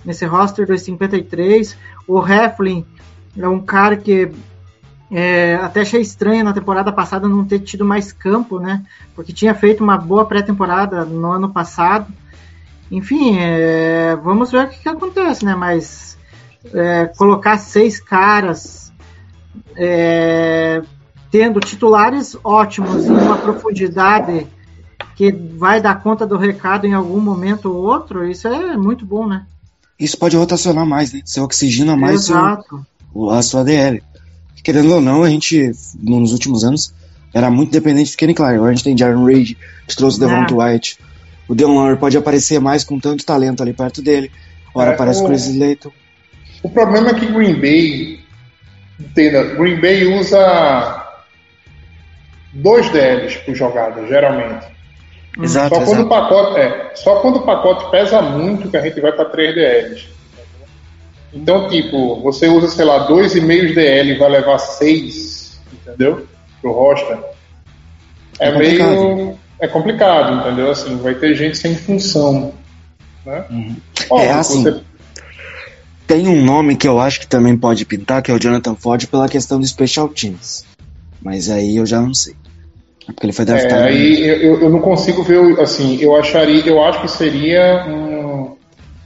[0.06, 1.76] nesse roster dos 53.
[2.08, 2.86] O Heflin
[3.36, 4.32] é um cara que
[5.10, 8.84] é, até achei estranho na temporada passada não ter tido mais campo, né?
[9.16, 12.14] Porque tinha feito uma boa pré-temporada no ano passado.
[12.92, 15.56] Enfim, é, vamos ver o que, que acontece, né?
[15.56, 16.14] Mas
[16.72, 18.92] é, colocar seis caras
[19.76, 20.82] é,
[21.32, 24.48] tendo titulares ótimos e uma profundidade
[25.16, 29.28] que vai dar conta do recado em algum momento ou outro, isso é muito bom,
[29.28, 29.46] né?
[30.00, 31.22] Isso pode rotacionar mais, né?
[31.24, 32.86] Você oxigena mais seu, Exato.
[33.14, 34.02] o- a sua DL.
[34.64, 36.94] Querendo ou não, a gente, nos últimos anos,
[37.34, 38.56] era muito dependente do Kenny Clark.
[38.56, 39.58] Agora a gente tem Jaron a gente
[39.96, 40.28] trouxe o É.
[40.74, 40.98] White.
[41.48, 44.32] O Deon Lowry pode aparecer mais com tanto talento ali perto dele.
[44.74, 45.92] Ora É, aparece o o- Chris Slayton.
[46.64, 48.20] O problema é que Green Bay,
[49.00, 51.04] entenda, Green Bay usa
[52.54, 54.66] dois DLs por jogada, geralmente.
[55.42, 56.10] Exato, Só quando, o exato.
[56.10, 60.08] pacote, é, só quando o pacote pesa muito que a gente vai para 3 DLs.
[61.34, 66.28] Então, tipo, você usa, sei lá, 2,5 DL e vai levar 6, entendeu?
[66.62, 67.18] Pro roster.
[68.40, 69.38] É, É meio.
[69.60, 70.70] É complicado, entendeu?
[70.72, 72.54] Assim, vai ter gente sem função.
[73.26, 73.46] Né?
[74.10, 74.82] Óbvio, É, assim, você-
[76.14, 79.08] Tem um nome que eu acho que também pode pintar, que é o Jonathan Ford,
[79.08, 80.64] pela questão do Special Teams.
[81.20, 82.36] Mas aí eu já não sei.
[83.10, 83.82] É porque ele foi É, draftado.
[83.86, 88.56] aí eu, eu- não consigo ver, assim, eu acharia, eu acho que seria um-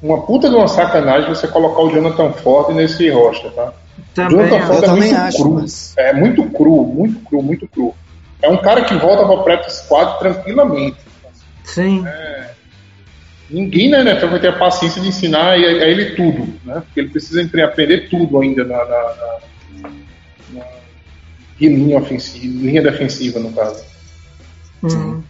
[0.03, 3.71] uma puta de uma sacanagem você colocar o Jonathan Ford nesse roster, tá?
[4.13, 4.65] Também, Jonathan.
[4.67, 5.53] Ford Eu é também muito acho, cru.
[5.53, 7.95] mas- É muito cru, muito cru, muito cru.
[8.41, 10.97] É um cara que volta para practice squad tranquilamente.
[11.63, 12.03] Sim.
[13.49, 16.81] Ninguém na NFL vai ter a paciência de ensinar a a ele tudo, né?
[16.85, 19.15] Porque ele precisa aprender tudo ainda na, na,
[19.81, 19.89] na-
[20.53, 20.65] na
[21.59, 23.83] linha ofensiva, linha defensiva no caso.
[24.83, 25.21] Hum.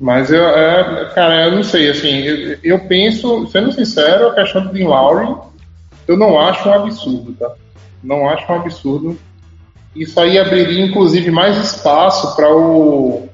[0.00, 4.66] Mas eu, é, cara, eu não sei, assim, eu, eu penso, sendo sincero, a questão
[4.66, 5.34] do Dean Lowry,
[6.06, 7.52] eu não acho um absurdo, tá?
[8.02, 9.18] Não acho um absurdo.
[9.94, 13.28] Isso aí abriria, inclusive, mais espaço para o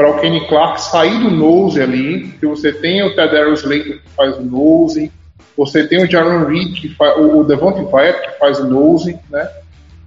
[0.00, 4.08] para o Kenny Clark sair do nose ali, que você tem o Tadarius Slater que
[4.16, 5.12] faz o nose,
[5.54, 9.18] você tem o Jaron Reed, que faz, o, o Devontae Wyatt que faz o nose,
[9.28, 9.46] né?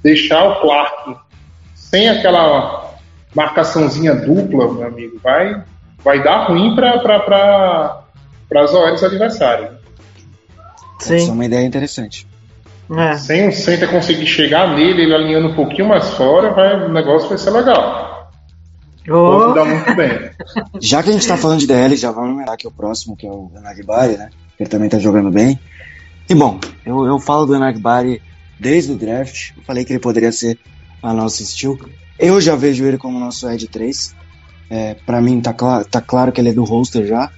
[0.01, 1.15] Deixar o Clark
[1.75, 2.95] sem aquela
[3.35, 5.61] marcaçãozinha dupla, meu amigo, vai,
[6.03, 8.01] vai dar ruim para
[8.55, 9.73] as OLs adversárias.
[11.01, 11.31] Ser Sim.
[11.33, 12.25] uma ideia interessante.
[12.97, 13.13] É.
[13.17, 17.29] Sem o center conseguir chegar nele, ele alinhando um pouquinho mais fora, vai, o negócio
[17.29, 18.12] vai ser legal.
[19.05, 20.31] Dar muito bem.
[20.79, 23.27] Já que a gente tá falando de DL, já vamos lembrar que o próximo, que
[23.27, 24.29] é o Enagbari, né?
[24.59, 25.59] Ele também tá jogando bem.
[26.29, 28.21] E bom, eu, eu falo do Enagbari
[28.59, 29.51] desde o draft.
[29.57, 30.57] Eu falei que ele poderia ser
[31.01, 31.77] a nossa steel.
[32.17, 34.15] Eu já vejo ele como nosso Ed 3.
[34.69, 37.29] É, pra mim tá, cla tá claro que ele é do roster já.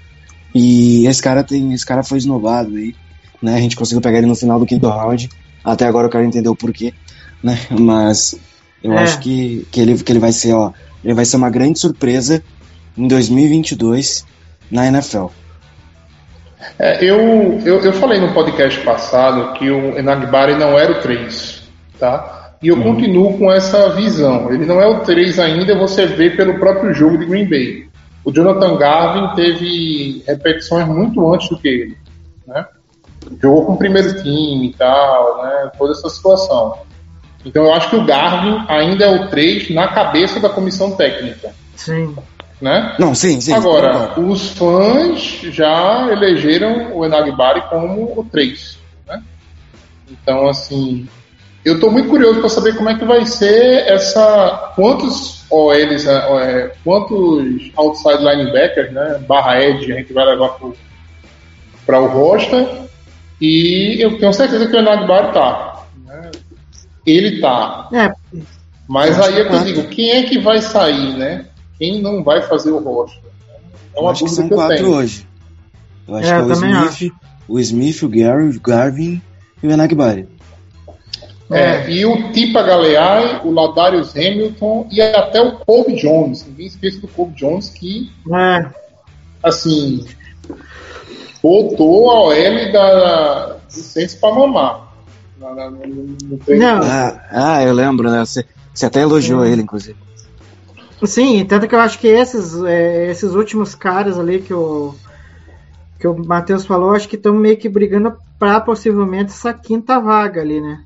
[0.53, 1.73] E esse cara tem.
[1.73, 2.95] Esse cara foi esnobado aí.
[3.41, 3.55] Né?
[3.55, 5.29] A gente conseguiu pegar ele no final do quinto round.
[5.63, 6.93] Até agora eu quero entender o porquê.
[7.43, 7.59] Né?
[7.77, 8.35] Mas
[8.85, 9.03] eu É.
[9.03, 10.71] acho que, que, ele, que ele vai ser, ó.
[11.03, 12.43] Ele vai ser uma grande surpresa
[12.97, 14.25] em 2022
[14.71, 15.27] na NFL.
[16.79, 21.63] É, eu, eu, eu falei no podcast passado que o Enagbari não era o 3,
[21.99, 22.55] tá?
[22.61, 24.51] E eu continuo com essa visão.
[24.51, 27.87] Ele não é o 3 ainda, você vê pelo próprio jogo de Green Bay.
[28.23, 31.97] O Jonathan Garvin teve repetições muito antes do que ele,
[32.47, 32.65] né?
[33.41, 35.71] Jogou com o primeiro time e tal, né?
[35.77, 36.79] Toda essa situação.
[37.45, 41.53] Então eu acho que o Garvin ainda é o 3 na cabeça da comissão técnica,
[41.75, 42.15] sim.
[42.59, 42.95] né?
[42.97, 43.53] Não, sim, sim.
[43.53, 44.31] Agora, concordo.
[44.31, 48.79] os fãs já elegeram o Enagbari como o 3.
[49.07, 49.21] Né?
[50.09, 51.07] Então, assim,
[51.63, 54.71] eu estou muito curioso para saber como é que vai ser essa.
[54.75, 59.23] Quantos OLs, é, quantos outside linebackers, né?
[59.27, 60.57] Barra Edge, a gente vai levar
[61.85, 62.67] para o roster.
[63.39, 65.74] E eu tenho certeza que o Enagbari tá.
[67.05, 67.89] Ele tá.
[67.93, 68.13] É,
[68.87, 69.65] Mas Eu acho aí é eu quatro.
[69.73, 71.45] digo, quem é que vai sair, né?
[71.77, 73.21] Quem não vai fazer o roster?
[73.93, 74.95] É Eu uma acho que são que eu quatro tenho.
[74.95, 75.27] hoje.
[76.07, 77.13] Eu acho É, que é eu o Smith,
[77.47, 79.21] o Smith, o Gary, o Garvin
[79.61, 80.27] e o Enagbari.
[81.51, 86.43] É, e o Tipa Galeai, o Ladarius Hamilton e até o Kobe Jones.
[86.47, 88.65] Ninguém esqueça do Kobe Jones que, É,
[89.43, 90.05] assim,
[91.41, 94.84] botou a OL da, do pra mamar.
[95.39, 96.63] No treino.
[96.65, 96.81] Não.
[96.83, 98.19] Ah, ah, eu lembro, né?
[98.25, 99.97] Você, você até elogiou ele, inclusive.
[101.03, 104.95] Sim, tanto que eu acho que esses, é, esses últimos caras ali que o,
[105.99, 110.41] que o Matheus falou, acho que estão meio que brigando para possivelmente essa quinta vaga
[110.41, 110.81] ali, né?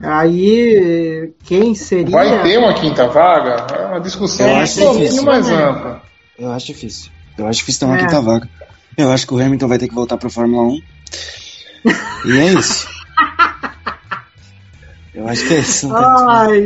[0.00, 2.10] Aí, quem seria.
[2.16, 3.66] Vai ter uma quinta vaga?
[3.76, 5.24] É uma discussão Eu um acho pouquinho difícil.
[5.24, 6.02] mais ampla.
[6.38, 7.10] Eu acho difícil.
[7.36, 8.00] Eu acho difícil ter uma É.
[8.00, 8.48] quinta vaga.
[8.96, 10.80] Eu acho que o Hamilton vai ter que voltar pra Fórmula 1.
[12.26, 12.86] E é isso.
[15.18, 15.94] Eu acho que é isso.
[15.94, 16.58] Ai,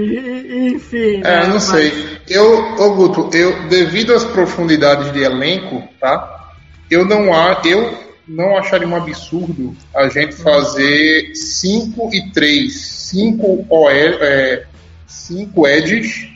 [0.75, 1.17] enfim.
[1.25, 1.93] É, né, não mas- sei.
[2.29, 6.51] Eu, ô Guto, eu, devido às profundidades de elenco, tá?
[6.91, 7.99] Eu não, a, eu
[8.29, 12.73] não acharia um absurdo a gente fazer 5 e 3.
[12.75, 14.65] 5 OL, é,
[15.07, 16.29] 5 edges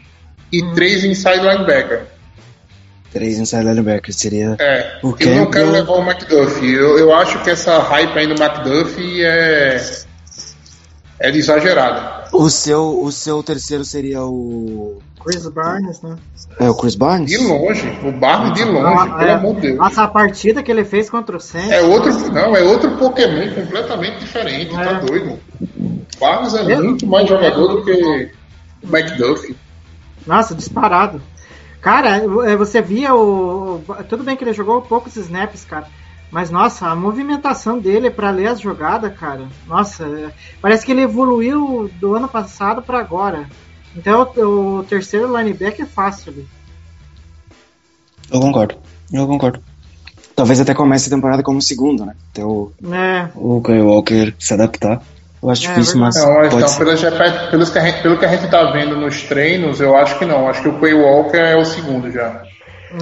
[0.50, 2.06] e 3 inside linebacker.
[3.12, 4.56] Três inside linebacker seria.
[4.58, 6.74] É, O eu não quero levar o McDuffie.
[6.74, 9.78] Eu, eu acho que essa hype aí do McDuffie é,
[11.18, 12.24] é de exagerada.
[12.32, 15.00] O seu, o seu terceiro seria o.
[15.24, 16.16] Chris Barnes, né?
[16.60, 17.28] É o Chris Barnes?
[17.30, 19.32] De longe, o Barney de longe, Ah, pelo é.
[19.34, 19.76] amor de Deus.
[19.78, 21.70] Nossa, a partida que ele fez contra o Saints.
[21.72, 25.00] É outro, não, é outro Pokémon completamente diferente, tá É.
[25.00, 25.38] doido.
[26.20, 27.92] Barnes é Eu- muito mais jogador do que
[28.84, 29.56] o McDuffie.
[30.26, 31.20] Nossa, disparado.
[31.80, 32.16] Cara,
[32.48, 33.80] é, você via o.
[34.08, 35.86] Tudo bem que ele jogou poucos snaps, cara.
[36.30, 39.46] Mas, nossa, a movimentação dele pra ler as jogadas, cara.
[39.66, 43.48] Nossa, é, parece que ele evoluiu do ano passado pra agora.
[43.94, 46.46] Então, o, o terceiro linebacker é fácil ali.
[48.30, 48.76] Eu concordo.
[49.12, 49.60] Eu concordo.
[50.34, 52.14] Talvez até comece a temporada como segundo, né?
[52.30, 55.00] Até o, É, o Kyle Walker se adaptar.
[55.42, 57.00] Eu acho É, difícil, mas Não, mas pelos,
[57.50, 60.24] pelos que a gente, pelo que a gente tá vendo nos treinos, eu acho que
[60.24, 60.48] não.
[60.48, 62.42] Acho que o Quay Walker é o segundo já.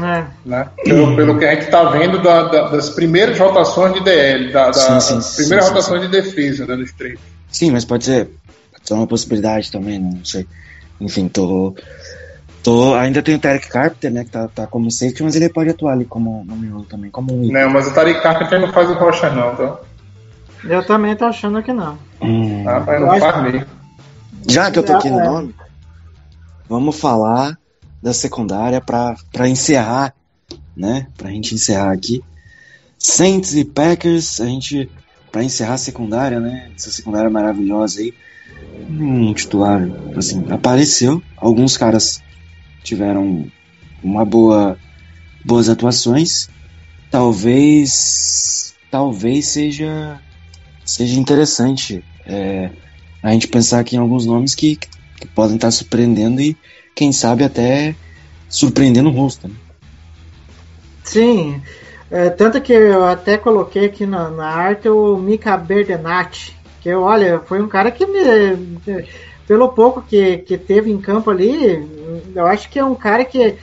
[0.02, 0.26] É.
[0.44, 0.68] Né?
[0.84, 4.66] Pelo, pelo que a gente tá vendo da- da- das primeiras rotações de DL, da,
[4.66, 7.20] da Sim, sim, das sim, primeiras sim, rotações de defesa né, nos treinos.
[7.50, 8.24] Sim, mas pode ser,
[8.72, 10.10] pode ser uma possibilidade também, né?
[10.16, 10.46] não sei.
[11.00, 11.74] Enfim, tô.
[12.62, 14.24] tô ainda tem o Tarek Carpenter, né?
[14.24, 17.32] Que tá, tá como safety, mas ele pode atuar ali como no miolo também, como
[17.34, 17.52] um.
[17.52, 19.78] Não, mas o Tariq Carpenter não faz o rocha não, tá?
[20.64, 21.98] Eu também tô achando que não.
[22.22, 22.64] Hum.
[22.66, 23.66] Ah, mas não faz mesmo.
[24.48, 25.24] Já que eu tô aqui no É.
[25.24, 25.54] nome,
[26.68, 27.58] vamos falar
[28.04, 30.14] da secundária pra encerrar,
[30.76, 31.06] né?
[31.16, 32.22] Pra gente encerrar aqui.
[32.98, 34.90] Saints e Packers, a gente.
[35.32, 36.70] Pra encerrar a secundária, né?
[36.76, 38.12] Essa secundária maravilhosa aí.
[38.90, 41.22] Um titular, assim, apareceu.
[41.34, 42.22] Alguns caras
[42.82, 43.50] tiveram
[44.02, 44.78] uma boa.
[45.42, 46.50] boas atuações.
[47.10, 48.74] Talvez.
[48.90, 50.20] Talvez seja.
[50.84, 52.04] seja interessante.
[52.26, 52.70] é,
[53.22, 56.54] a gente pensar aqui em alguns nomes que, que podem estar surpreendendo e,
[56.94, 57.94] quem sabe, até
[58.48, 59.48] surpreendendo o rosto.
[59.48, 59.54] Né?
[61.02, 61.60] Sim,
[62.10, 67.40] é, tanto que eu até coloquei aqui na, na arte o Mika Berdenati, que olha,
[67.40, 68.78] foi um cara que me,
[69.46, 71.86] pelo pouco que, que teve em campo ali,
[72.34, 73.56] eu acho que é um cara que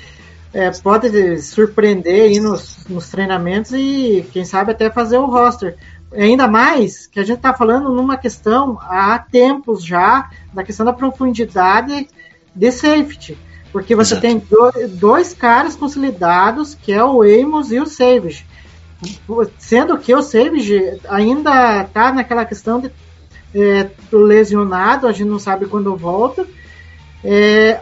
[0.54, 5.78] é, pode surpreender aí nos, nos treinamentos e quem sabe até fazer o roster.
[6.14, 10.92] Ainda mais que a gente está falando numa questão há tempos já, da questão da
[10.92, 12.08] profundidade
[12.56, 13.38] de safety.
[13.72, 14.22] Porque você Exato.
[14.28, 18.46] tem do- dois caras consolidados, que é o Amos e o Savage.
[19.58, 22.92] Sendo que o Savage ainda tá naquela questão de
[23.54, 26.46] é, lesionado, a gente não sabe quando volta.
[27.24, 27.80] É,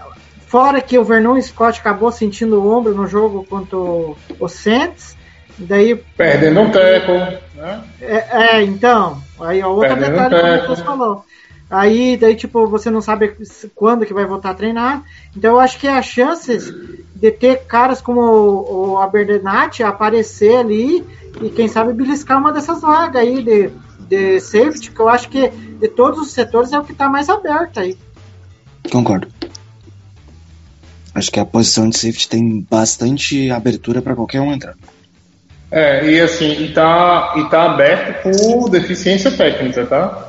[0.47, 5.17] fora que o Vernon Scott acabou sentindo o ombro no jogo contra o, o Saints.
[5.57, 7.11] Daí Perdendo um teco,
[7.55, 7.83] né?
[8.01, 10.59] é, é, então, aí ó, outro Perdendo detalhe que o tempo.
[10.61, 11.25] Matheus falou.
[11.69, 13.35] Aí, daí, tipo, você não sabe
[13.75, 15.03] quando que vai voltar a treinar.
[15.37, 16.73] Então, eu acho que as chances
[17.15, 18.97] de ter caras como o, o
[19.83, 21.05] aparecer ali
[21.41, 25.49] e, quem sabe, beliscar uma dessas vagas aí de, de safety, que eu acho que
[25.49, 27.95] de todos os setores é o que tá mais aberto aí.
[28.91, 29.27] Concordo.
[31.13, 34.75] Acho que a posição de safety tem bastante abertura para qualquer um entrar.
[35.71, 40.28] É, e assim, e tá, e tá aberto por deficiência técnica, tá?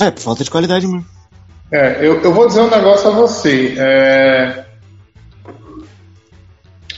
[0.00, 1.04] É, por falta de qualidade mesmo.
[1.70, 3.74] É, eu, eu vou dizer um negócio a você.
[3.78, 4.64] É,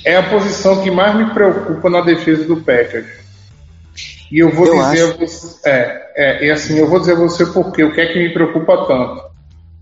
[0.05, 3.07] é a posição que mais me preocupa na defesa do Packers.
[4.31, 5.15] E eu vou Eu dizer acho.
[5.15, 5.69] a você.
[5.69, 8.33] É, é, e assim, eu vou dizer a você porque o que é que me
[8.33, 9.31] preocupa tanto.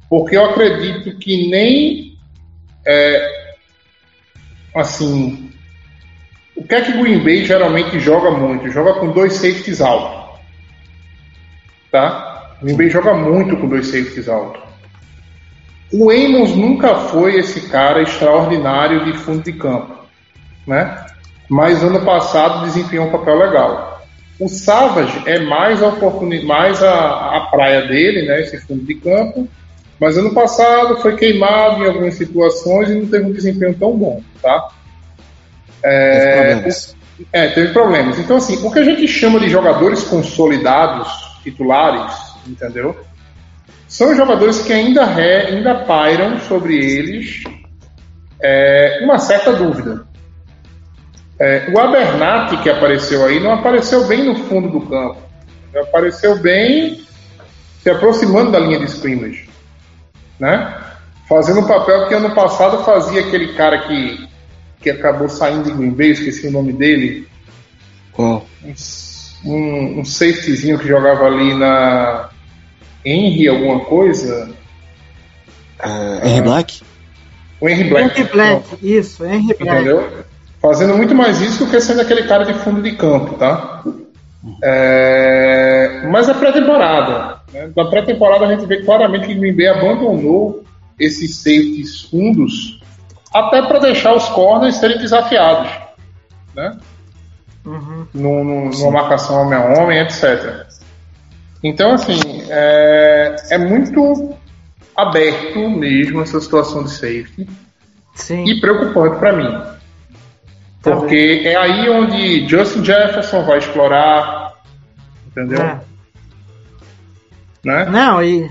[0.09, 2.17] porque eu acredito que nem
[2.87, 3.55] é,
[4.75, 5.49] assim
[6.59, 8.69] o que é que Green Bay geralmente joga muito?
[8.71, 10.41] Joga com dois safeties altos.
[11.93, 12.28] Tá?
[12.63, 14.63] Green Bay joga muito com dois safeties altos.
[15.93, 19.95] O Amos nunca foi esse cara extraordinário de fundo de campo,
[20.67, 21.07] né?
[21.49, 24.03] Mas ano passado desempenhou um papel legal.
[24.39, 25.91] O Savage é mais a
[26.45, 28.41] mais a, a praia dele, né?
[28.41, 29.49] Esse fundo de campo.
[29.99, 34.23] Mas ano passado foi queimado em algumas situações e não teve um desempenho tão bom,
[34.41, 34.69] tá?
[35.83, 36.97] Teve problemas.
[37.33, 38.19] É, teve problemas.
[38.19, 41.09] Então, assim, o que a gente chama de jogadores consolidados,
[41.43, 42.97] titulares, entendeu?
[43.87, 47.43] São jogadores que ainda, re, ainda pairam sobre eles
[48.41, 50.07] é, uma certa dúvida.
[51.41, 55.19] É, o Abernathy que apareceu aí não apareceu bem no fundo do campo.
[55.73, 57.03] Ele apareceu bem
[57.83, 59.49] se aproximando da linha de scrimmage.
[60.39, 60.75] Né?
[61.29, 64.29] Fazendo o papel que ano passado fazia aquele cara que,
[64.81, 67.27] que acabou saindo de Green Bay, esqueci o nome dele.
[68.13, 68.47] Qual?
[69.45, 72.31] Um, um safetyzinho que jogava ali na
[73.05, 74.51] Henry alguma coisa.
[75.81, 76.83] Ah, Henry Black?
[77.61, 78.21] O Henry Black.
[78.21, 79.63] Henry Black, isso, Henry Black.
[79.63, 80.25] Entendeu?
[80.61, 83.83] Fazendo muito mais isso do que sendo aquele cara de fundo de campo, tá?
[84.63, 87.41] É, Mas é pré-temporada.
[87.53, 87.71] Né?
[87.77, 90.65] Na pré-temporada a gente vê claramente que o Green Bay abandonou
[90.99, 92.81] esses safeties fundos
[93.33, 95.71] até para deixar os corners serem desafiados.
[96.55, 96.77] Né?
[97.65, 98.07] Uhum.
[98.15, 100.67] no, no- numa marcação homem a homem, etc.
[101.63, 104.37] Então, assim, é, é muito
[104.97, 107.49] aberto mesmo essa situação de safety
[108.15, 108.45] Sim.
[108.45, 109.79] e preocupante para mim.
[110.83, 114.55] Tá Porque é aí onde Justin Jefferson vai explorar,
[115.27, 115.61] entendeu?
[115.61, 115.81] É.
[117.65, 117.87] Né?
[117.87, 118.51] Não, e,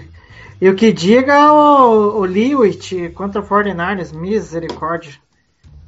[0.62, 5.14] e o que diga o, o Lewitt contra o 49ers, misericórdia.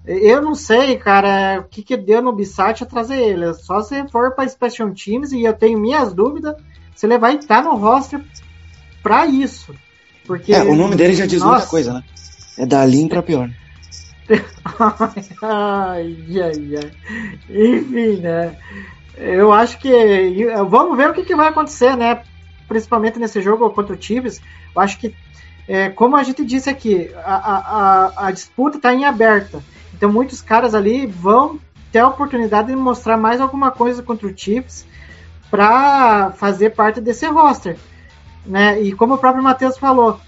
[0.06, 3.54] Eu não sei, cara, o que, que deu no Bissat a trazer ele.
[3.54, 6.56] Só se for para Special Teams e eu tenho minhas dúvidas
[7.00, 8.20] se ele vai estar no roster
[9.02, 9.74] para isso.
[10.26, 11.70] Porque, É, o nome dele já diz muita Nossa.
[11.70, 12.04] coisa, né?
[12.58, 13.50] É da Lin pra pior.
[15.42, 16.92] ai, ai, ai.
[17.50, 18.54] Enfim, né?
[19.16, 19.90] Eu acho que.
[20.68, 22.22] Vamos ver o que, que vai acontecer, né?
[22.68, 24.42] Principalmente nesse jogo contra o Chiefs.
[24.76, 25.16] Eu acho que,
[25.70, 27.58] é, como a gente disse aqui, a, a,
[28.26, 29.64] a, a disputa está em aberta.
[29.94, 31.62] Então, muitos caras ali vão
[31.94, 34.86] ter a oportunidade de mostrar mais alguma coisa contra o Chiefs
[35.50, 37.78] para fazer parte desse roster.
[38.46, 38.82] Né?
[38.82, 40.20] E como o próprio Matheus falou,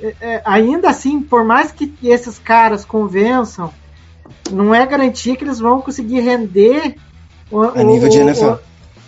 [0.00, 3.72] é, é, ainda assim, por mais que esses caras convençam,
[4.50, 6.96] não é garantia que eles vão conseguir render
[7.50, 8.54] o, A nível de NFL.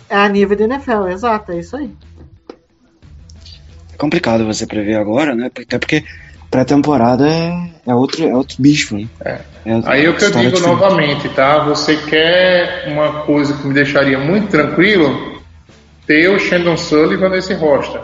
[0.09, 1.91] é a nível de NFL, exato, é isso aí.
[3.93, 5.47] É complicado você prever agora, né?
[5.47, 6.03] Até porque
[6.51, 9.07] pré-temporada é, é, outro, é outro bicho, né?
[9.21, 9.41] É
[9.85, 10.67] Aí é o que eu digo diferente.
[10.67, 11.63] novamente, tá?
[11.65, 15.32] Você quer uma coisa que me deixaria muito tranquilo?
[16.05, 18.01] Ter o Shandon Sullivan nesse roster.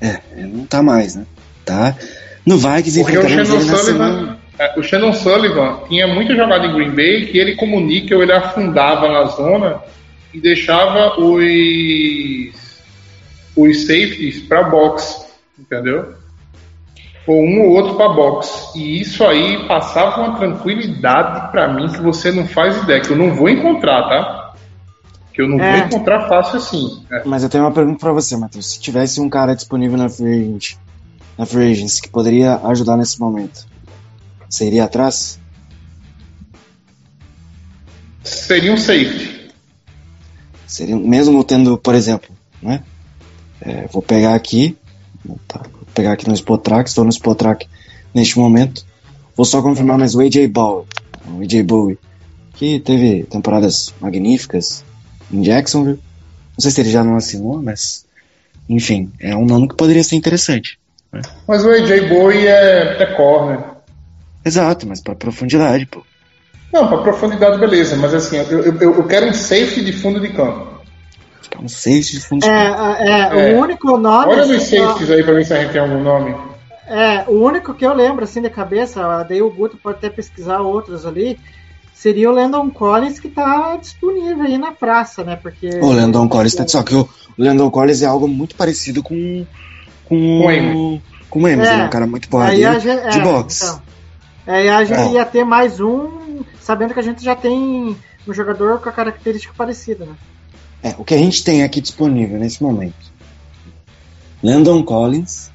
[0.00, 1.26] É, não tá mais, né?
[1.64, 1.94] Tá.
[2.46, 6.90] No Vikings Porque o na Sullivan, é, o Shannon Sullivan tinha muita jogada em Green
[6.90, 9.82] Bay que ele como níquel ele afundava na zona
[10.32, 12.58] e deixava os
[13.54, 15.26] os safeties para box,
[15.58, 16.14] entendeu?
[17.26, 18.72] Ou um ou outro para box.
[18.76, 23.16] E isso aí passava uma tranquilidade para mim que você não faz ideia, que eu
[23.16, 24.37] não vou encontrar, tá?
[25.38, 25.76] Que eu não É.
[25.78, 27.04] vou encontrar fácil assim.
[27.08, 27.22] né?
[27.24, 28.72] Mas eu tenho uma pergunta pra você, Matheus.
[28.72, 30.74] Se tivesse um cara disponível na Free Agent,
[31.38, 33.64] na Free Agents que poderia ajudar nesse momento,
[34.50, 35.38] você iria atrás?
[38.24, 39.52] Seria um safety.
[40.66, 42.82] Seria, mesmo tendo, por exemplo, né?
[43.60, 44.76] É, vou pegar aqui,
[45.46, 47.68] tá, vou pegar aqui no Spotrack, estou no Spotrack
[48.12, 48.84] neste momento.
[49.36, 50.84] Vou só confirmar mais o AJ Bowie,
[51.28, 51.96] o AJ Bowie,
[52.54, 54.84] que teve temporadas magníficas
[55.32, 56.00] em Jacksonville.
[56.56, 58.04] Não sei se ele já não assinou, mas
[58.68, 60.78] enfim, é um nome que poderia ser interessante.
[61.46, 63.60] Mas o AJ Bowie é, é corner.
[64.44, 66.02] Exato, mas para profundidade, pô.
[66.72, 70.28] Não, para profundidade, beleza, mas assim, eu, eu, eu quero um safety de fundo de
[70.28, 70.78] campo.
[71.56, 72.82] É um safety de fundo de É, campo.
[73.02, 73.54] é, É.
[73.54, 74.32] o único nome.
[74.32, 76.34] Olha assim, ó, safeties aí pra ver se a gente tem algum nome.
[76.86, 80.60] É, o único que eu lembro assim de cabeça, daí o Guto pode até pesquisar
[80.60, 81.38] outros ali,
[81.98, 85.36] seria o Landon Collins que tá disponível aí na praça, né?
[85.36, 85.68] Porque.
[85.80, 89.44] O Landon Collins tá só que o, Landon Collins é algo muito parecido com
[90.04, 91.00] com Com o Amos.
[91.28, 91.72] com o Amos, É.
[91.74, 93.64] ele é um cara muito Aí porradeiro de é, boxe.
[93.64, 93.82] então.
[94.46, 95.12] Aí a gente É.
[95.12, 97.94] ia ter mais um, sabendo que a gente já tem
[98.26, 100.14] um jogador com a característica parecida, né?
[100.82, 102.94] É, o que a gente tem aqui disponível nesse momento.
[104.42, 105.50] Landon Collins,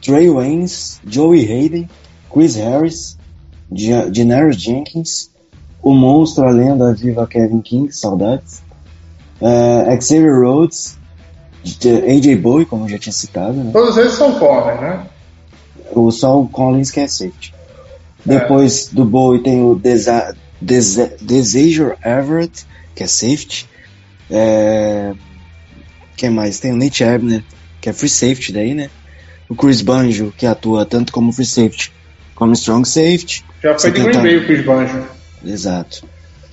[0.00, 1.88] Trey Waynes, Joey Hayden,
[2.32, 3.16] Chris Harris,
[3.72, 5.30] Janaris Jenkins,
[5.84, 8.62] o monstro, a lenda viva Kevin King, saudades,
[9.40, 10.98] é, Xavier Rhodes,
[11.64, 13.70] AJ Bowie, como eu já tinha citado, né?
[13.72, 15.06] Todos eles são corner, né?
[15.92, 17.54] o só o Collins que é safety.
[18.24, 23.68] Depois do Bowie tem o Desa Desa Desager Everett, que é safety.
[24.30, 25.12] É...
[26.16, 26.58] Quem mais?
[26.58, 27.44] Tem o Nate Abner,
[27.80, 28.88] que é free safety daí, né?
[29.48, 31.92] O Chris Banjo, que atua tanto como free safety
[32.34, 33.44] como strong safety.
[33.62, 35.04] Já foi de Green Bay o Chris Banjo.
[35.44, 36.04] Exato.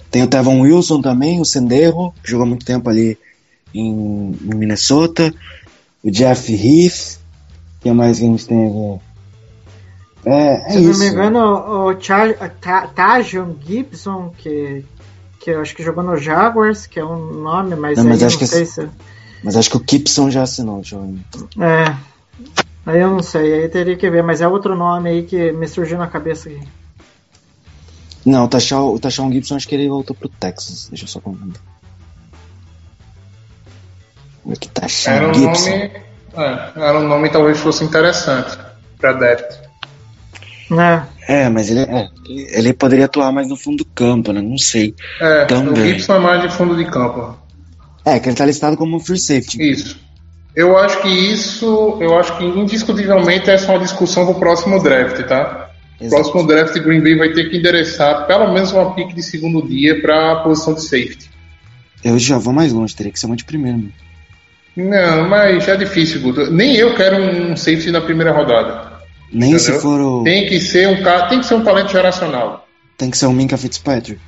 [0.10, 3.18] Tem o Tevon Wilson também, o Senderro, que jogou muito tempo ali
[3.74, 5.34] em, em Minnesota.
[6.04, 7.20] O Jeff Heath.
[7.82, 9.02] Quem mais que a gente tem aqui?
[10.26, 11.00] É, é Se não isso.
[11.00, 11.40] me engano,
[11.88, 14.86] o Char- Ta- Tajon Gibson, que,
[15.40, 18.36] que eu acho que jogou no Jaguars, que é um nome, mas, Não, mas acho
[18.36, 18.90] não que sei esse- se.
[19.44, 21.20] Mas acho que o Gibson já assinou, ver.
[21.60, 21.96] É.
[22.86, 25.68] Aí eu não sei, aí teria que ver, mas é outro nome aí que me
[25.68, 26.62] surgiu na cabeça aqui.
[28.26, 30.88] Não, o Tashawn, o Tashawn Gibson acho que ele voltou pro Texas.
[30.90, 31.60] Deixa eu só confundir.
[34.44, 35.70] Como é que Era Tashawn um Gibson?
[35.70, 35.92] nome.
[36.38, 38.58] é, era um nome que talvez fosse interessante
[39.00, 39.60] pra depth.
[40.72, 41.02] É.
[41.28, 42.10] É, mas ele, é,
[42.58, 44.42] ele- poderia atuar mais no fundo do campo, né?
[44.42, 44.96] Não sei.
[45.20, 45.94] É, o Também.
[45.94, 47.38] Gibson é mais de fundo de campo.
[48.06, 49.62] É, que ele tá listado como free safety.
[49.72, 50.00] Isso.
[50.56, 55.22] Eu acho que isso, eu acho que indiscutivelmente essa é uma discussão pro próximo draft,
[55.28, 55.61] tá?
[56.02, 56.24] Exato.
[56.24, 60.02] próximo draft Green Bay vai ter que endereçar pelo menos uma pick de segundo dia
[60.02, 61.30] para a posição de safety.
[62.04, 63.78] Eu já vou mais longe, teria que ser uma de primeiro.
[63.78, 63.92] né?
[64.76, 66.50] Não, mas é difícil, Guto.
[66.52, 68.92] Nem eu quero um safety na primeira rodada.
[69.32, 69.82] Nem se entendeu?
[69.82, 70.24] for o.
[70.24, 72.68] Tem que ser um cara, tem que ser um talento geracional.
[72.98, 74.20] Tem que ser o Minka Fitzpatrick.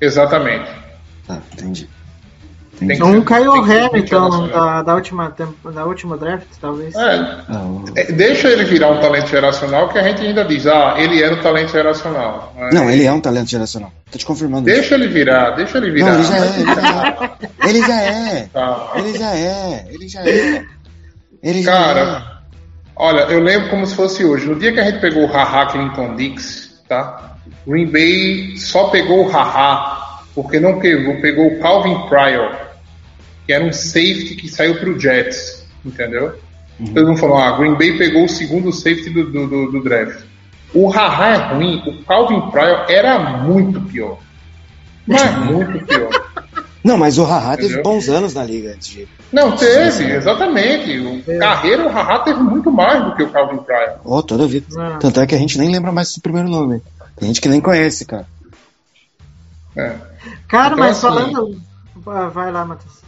[0.00, 0.70] Exatamente.
[1.26, 1.88] Tá, entendi.
[2.78, 4.48] Tem que Um Kyle Hamilton geracional.
[4.48, 5.34] da, da, última,
[5.74, 6.94] da última draft, talvez.
[6.94, 7.14] É,
[7.48, 11.22] Ah, é, deixa ele virar um talento geracional que a gente ainda diz, ah, ele
[11.22, 12.54] era um talento geracional.
[12.56, 13.92] Mas Não, ele é um talento geracional.
[14.10, 14.68] Tô te confirmando.
[14.68, 14.78] isso.
[14.80, 16.12] Deixa ele virar, deixa ele virar.
[16.12, 17.68] Não, ele já é, ele já é.
[17.68, 18.48] Ele já é.
[18.52, 18.92] Tá.
[18.94, 19.86] Ele já é.
[19.90, 20.64] Ele já é.
[21.42, 21.74] Ele já é.
[21.74, 22.40] Cara,
[22.96, 24.46] olha, eu lembro como se fosse hoje.
[24.46, 27.34] No dia que a gente pegou o Haha Clinton Dix, tá?
[27.66, 29.98] Green Bay só pegou o Haha
[30.34, 32.54] porque não pegou, pegou o Calvin Pryor,
[33.48, 36.34] que era um safety que saiu pro Jets, entendeu?
[36.94, 40.22] Todo mundo falou, ah, Green Bay pegou o segundo safety do, do, do- do draft.
[40.74, 44.18] O Haha é ruim, o Calvin Pryor era muito pior.
[45.06, 46.10] Mas muito pior.
[46.84, 49.08] Não, mas o Haha teve bons anos na liga antes de.
[49.32, 50.98] Não, teve, exatamente.
[51.00, 53.96] O carreira, o Haha teve muito mais do que o Calvin Pryor.
[54.04, 54.66] Oh, toda a vida.
[54.78, 54.98] Ah.
[55.00, 56.82] Tanto é que a gente nem lembra mais do primeiro nome.
[57.16, 58.26] Tem gente que nem conhece, cara.
[59.74, 59.96] É.
[60.46, 61.60] Cara, Então, mas assim- falando.
[62.06, 62.98] Ah, Vai lá, Matheus.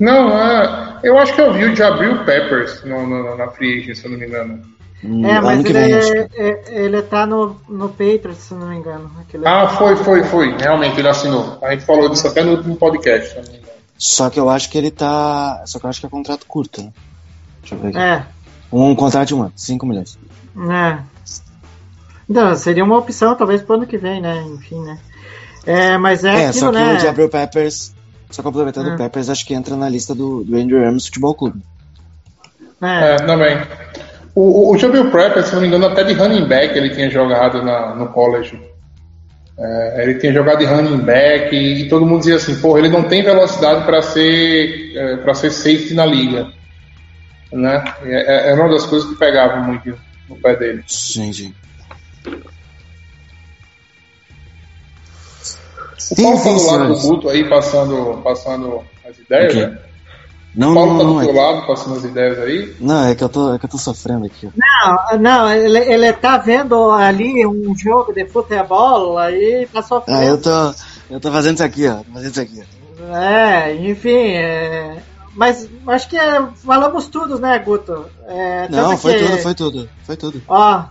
[0.00, 3.96] Não, é, eu acho que eu vi o Jabril Peppers no, no- na Free Agent,
[3.96, 4.60] se eu não me engano.
[5.04, 9.10] Hum, É, mas ele, é- é- ele tá no, no Patriots, se não me engano.
[9.20, 10.56] Aquele- Ah, foi, foi, foi.
[10.56, 11.58] Realmente, ele assinou.
[11.62, 13.30] A gente falou disso até no último podcast.
[13.30, 13.72] se eu não me engano.
[13.98, 15.62] Só que eu acho que ele tá.
[15.66, 16.92] Só que eu acho que é contrato curto, né?
[17.60, 17.98] Deixa eu ver aqui.
[17.98, 18.24] É,
[18.72, 20.18] Um contrato de um ano, 5 milhões.
[20.70, 20.98] é.
[22.30, 24.42] Então, seria uma opção, talvez, pro ano que vem, né?
[24.54, 24.98] Enfim, né?
[25.66, 26.94] É, mas é, É, aquilo, só que né?
[26.94, 27.92] o Jabril Peppers.
[28.32, 28.94] Só complementando, É.
[28.94, 31.62] o Peppers acho que entra na lista do, do Andrew Rams Futebol Clube.
[32.82, 33.56] É, É, também.
[34.34, 36.90] O, o, o Jabril Peppers, se eu não me engano, até de running back ele
[36.90, 38.58] tinha jogado na, no college.
[39.58, 42.88] É, ele tinha jogado de running back e, e todo mundo dizia assim, porra, ele
[42.88, 46.48] não tem velocidade para ser é, para ser safety na liga.
[47.52, 47.84] Né?
[48.02, 48.14] É,
[48.48, 49.94] é- era uma das coisas que pegava muito
[50.28, 50.82] no pé dele.
[50.86, 51.54] Sim, sim.
[56.10, 57.00] O Paulo Enfim, tá do lado do.
[57.00, 59.66] Guto aí passando, passando as ideias, O quê?
[59.66, 59.78] né?
[60.54, 62.76] Não, O Paulo não, tá não, do é teu que, lado passando as ideias aí.
[62.80, 64.50] não, é que eu tô, é que eu tô sofrendo aqui.
[64.54, 70.18] Não, não ele, ele tá vendo ali um jogo de futebol, aí tá sofrendo.
[70.18, 70.74] Ah, eu tô,
[71.10, 72.02] eu tô fazendo isso aqui, ó.
[72.12, 72.62] Fazendo isso aqui.
[73.14, 74.98] É, enfim, é,
[75.34, 78.04] mas acho que é, falamos tudo, né, Guto?
[78.26, 80.42] É, Não, foi que, tudo, foi tudo, foi tudo.
[80.46, 80.84] Ó,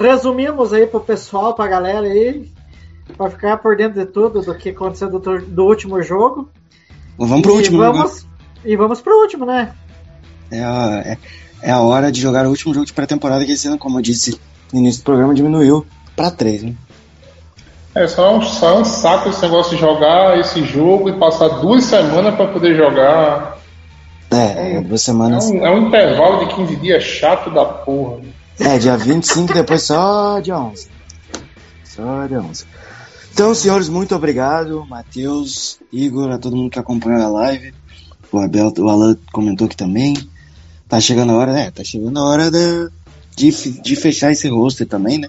[0.00, 2.50] resumimos aí pro pessoal, pra galera aí,
[3.16, 6.48] pra ficar por dentro de tudo do que aconteceu do, do último jogo.
[7.18, 7.98] Vamos pro e último jogo.
[7.98, 8.26] vamos,
[8.64, 9.72] E vamos pro último, né?
[10.50, 11.18] É a, é,
[11.62, 14.02] é a hora de jogar o último jogo de pré-temporada que esse ano, como eu
[14.02, 14.38] disse
[14.72, 16.74] no início do programa, diminuiu pra três, né?
[17.94, 21.84] É só um, só um saco esse negócio de jogar esse jogo e passar duas
[21.84, 23.56] semanas para poder jogar.
[24.30, 25.46] É, é duas É semanas.
[25.46, 28.20] um, é um intervalo de 15 dias chato da porra.
[28.60, 30.88] É, dia 25 e depois só dia 11.
[31.84, 32.66] Só dia 11.
[33.36, 34.86] Então, senhores, muito obrigado.
[34.88, 37.74] Matheus, Igor, a todo mundo que acompanhou a live.
[38.32, 40.16] O Abel, o Alan comentou aqui também.
[40.88, 41.70] Tá chegando a hora, né?
[41.70, 42.88] Tá chegando a hora da,
[43.36, 43.50] de,
[43.82, 45.28] de fechar esse roster também, né?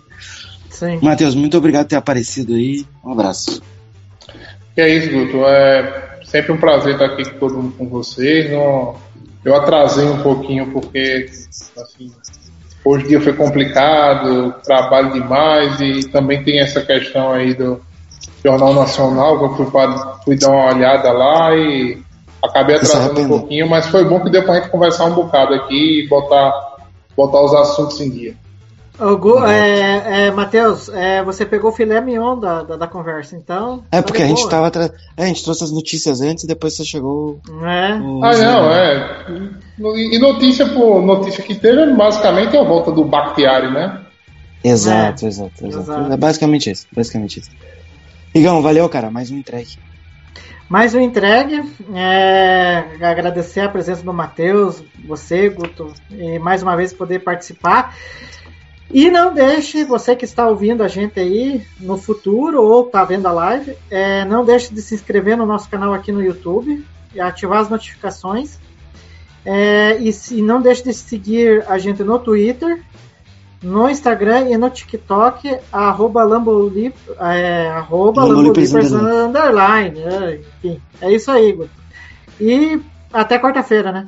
[0.69, 0.99] Sim.
[1.01, 2.85] Matheus, muito obrigado por ter aparecido aí.
[3.03, 3.61] Um abraço.
[4.73, 5.45] Que é isso, Guto.
[5.45, 8.49] É sempre um prazer estar aqui com todo mundo com vocês.
[9.43, 11.29] Eu atrasei um pouquinho porque
[11.77, 12.09] assim,
[12.85, 17.85] hoje o dia foi complicado, trabalho demais e também tem essa questão aí do
[18.43, 22.01] Jornal Nacional que eu fui, pra- fui dar uma olhada lá e
[22.43, 26.03] acabei atrasando um pouquinho, mas foi bom que deu pra gente conversar um bocado aqui
[26.03, 26.53] e botar,
[27.15, 28.35] botar os assuntos em dia.
[28.99, 33.83] Gu, é, é, Matheus, é, você pegou o filé mignon da, da, da conversa, então.
[33.91, 34.49] É porque a gente boa.
[34.49, 34.71] tava.
[34.71, 34.89] Tra...
[35.15, 37.39] é, a gente trouxe as notícias antes e depois você chegou.
[37.47, 37.93] É.
[38.01, 39.17] o- Ah, não, é.
[39.77, 44.01] E notícia, por notícia que teve, basicamente é a volta do Bakhtiari, né?
[44.63, 45.27] Exato, É.
[45.27, 46.13] exato, exato, Exato.
[46.13, 46.87] É basicamente isso.
[46.91, 47.51] Basicamente isso.
[48.37, 49.09] Igão, valeu, cara.
[49.09, 49.79] Mais um entregue.
[50.69, 51.63] Mais um entregue.
[51.95, 57.97] É, agradecer a presença do Matheus, você, Guto, e mais uma vez poder participar.
[58.93, 63.25] E não deixe, você que está ouvindo a gente aí no futuro ou está vendo
[63.25, 66.85] a live, é, não deixe de se inscrever no nosso canal aqui no YouTube
[67.15, 68.59] e ativar as notificações.
[69.43, 72.83] É, e se, não deixe de seguir a gente no Twitter,
[73.61, 79.99] no Instagram e no TikTok, arroba Lambolip, é, arroba underline.
[79.99, 81.69] é, enfim, é isso aí, Guto.
[82.39, 82.79] E
[83.11, 84.05] até quarta-feira, né?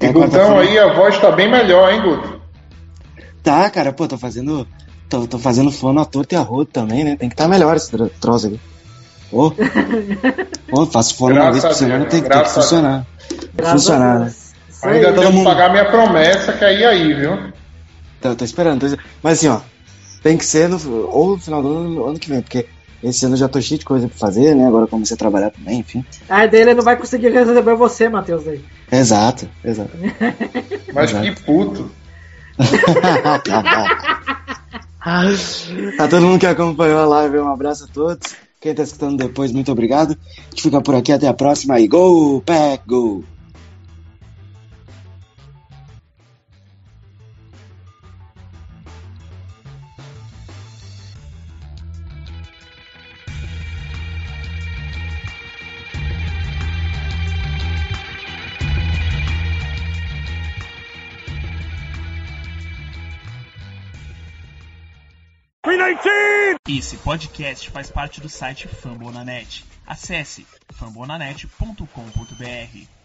[0.00, 0.60] E Até Gutão quarta-feira.
[0.60, 2.40] aí a voz tá bem melhor, hein, Guto?
[3.42, 4.66] Tá, cara, pô, tô fazendo.
[5.08, 7.16] Tô, tô fazendo fono à torta e a rodo também, né?
[7.16, 8.60] Tem que estar melhor esse tro- troço aqui.
[9.32, 9.50] Ô,
[10.72, 13.06] Ô, faço fono uma vez por semana, tem, que- tem que funcionar.
[13.62, 14.32] Funcionar, a né?
[14.82, 14.96] Aí.
[14.96, 17.36] Ainda tenho que pagar minha promessa, que é ir aí, viu?
[18.20, 19.08] Tô, tô esperando, tô esperando.
[19.22, 19.60] Mas assim, ó,
[20.22, 20.78] tem que ser no,
[21.08, 22.66] ou no final do ano, ano que vem, porque
[23.02, 24.66] esse ano eu já tô cheio de coisa pra fazer, né?
[24.66, 26.04] Agora eu comecei a trabalhar também, enfim.
[26.28, 28.46] Aí daí ele não vai conseguir receber você, Matheus.
[28.46, 28.60] Aí.
[28.90, 29.90] Exato, exato.
[30.92, 31.24] Mas Exato.
[31.24, 31.90] que puto.
[35.98, 38.34] a todo mundo que acompanhou a live, um abraço a todos.
[38.60, 40.18] Quem tá escutando depois, muito obrigado.
[40.36, 43.22] A gente fica por aqui, até a próxima e go, pack, go!
[66.68, 69.64] Esse podcast faz parte do site Fambonanet.
[69.86, 72.97] Acesse fambonanet.com.br.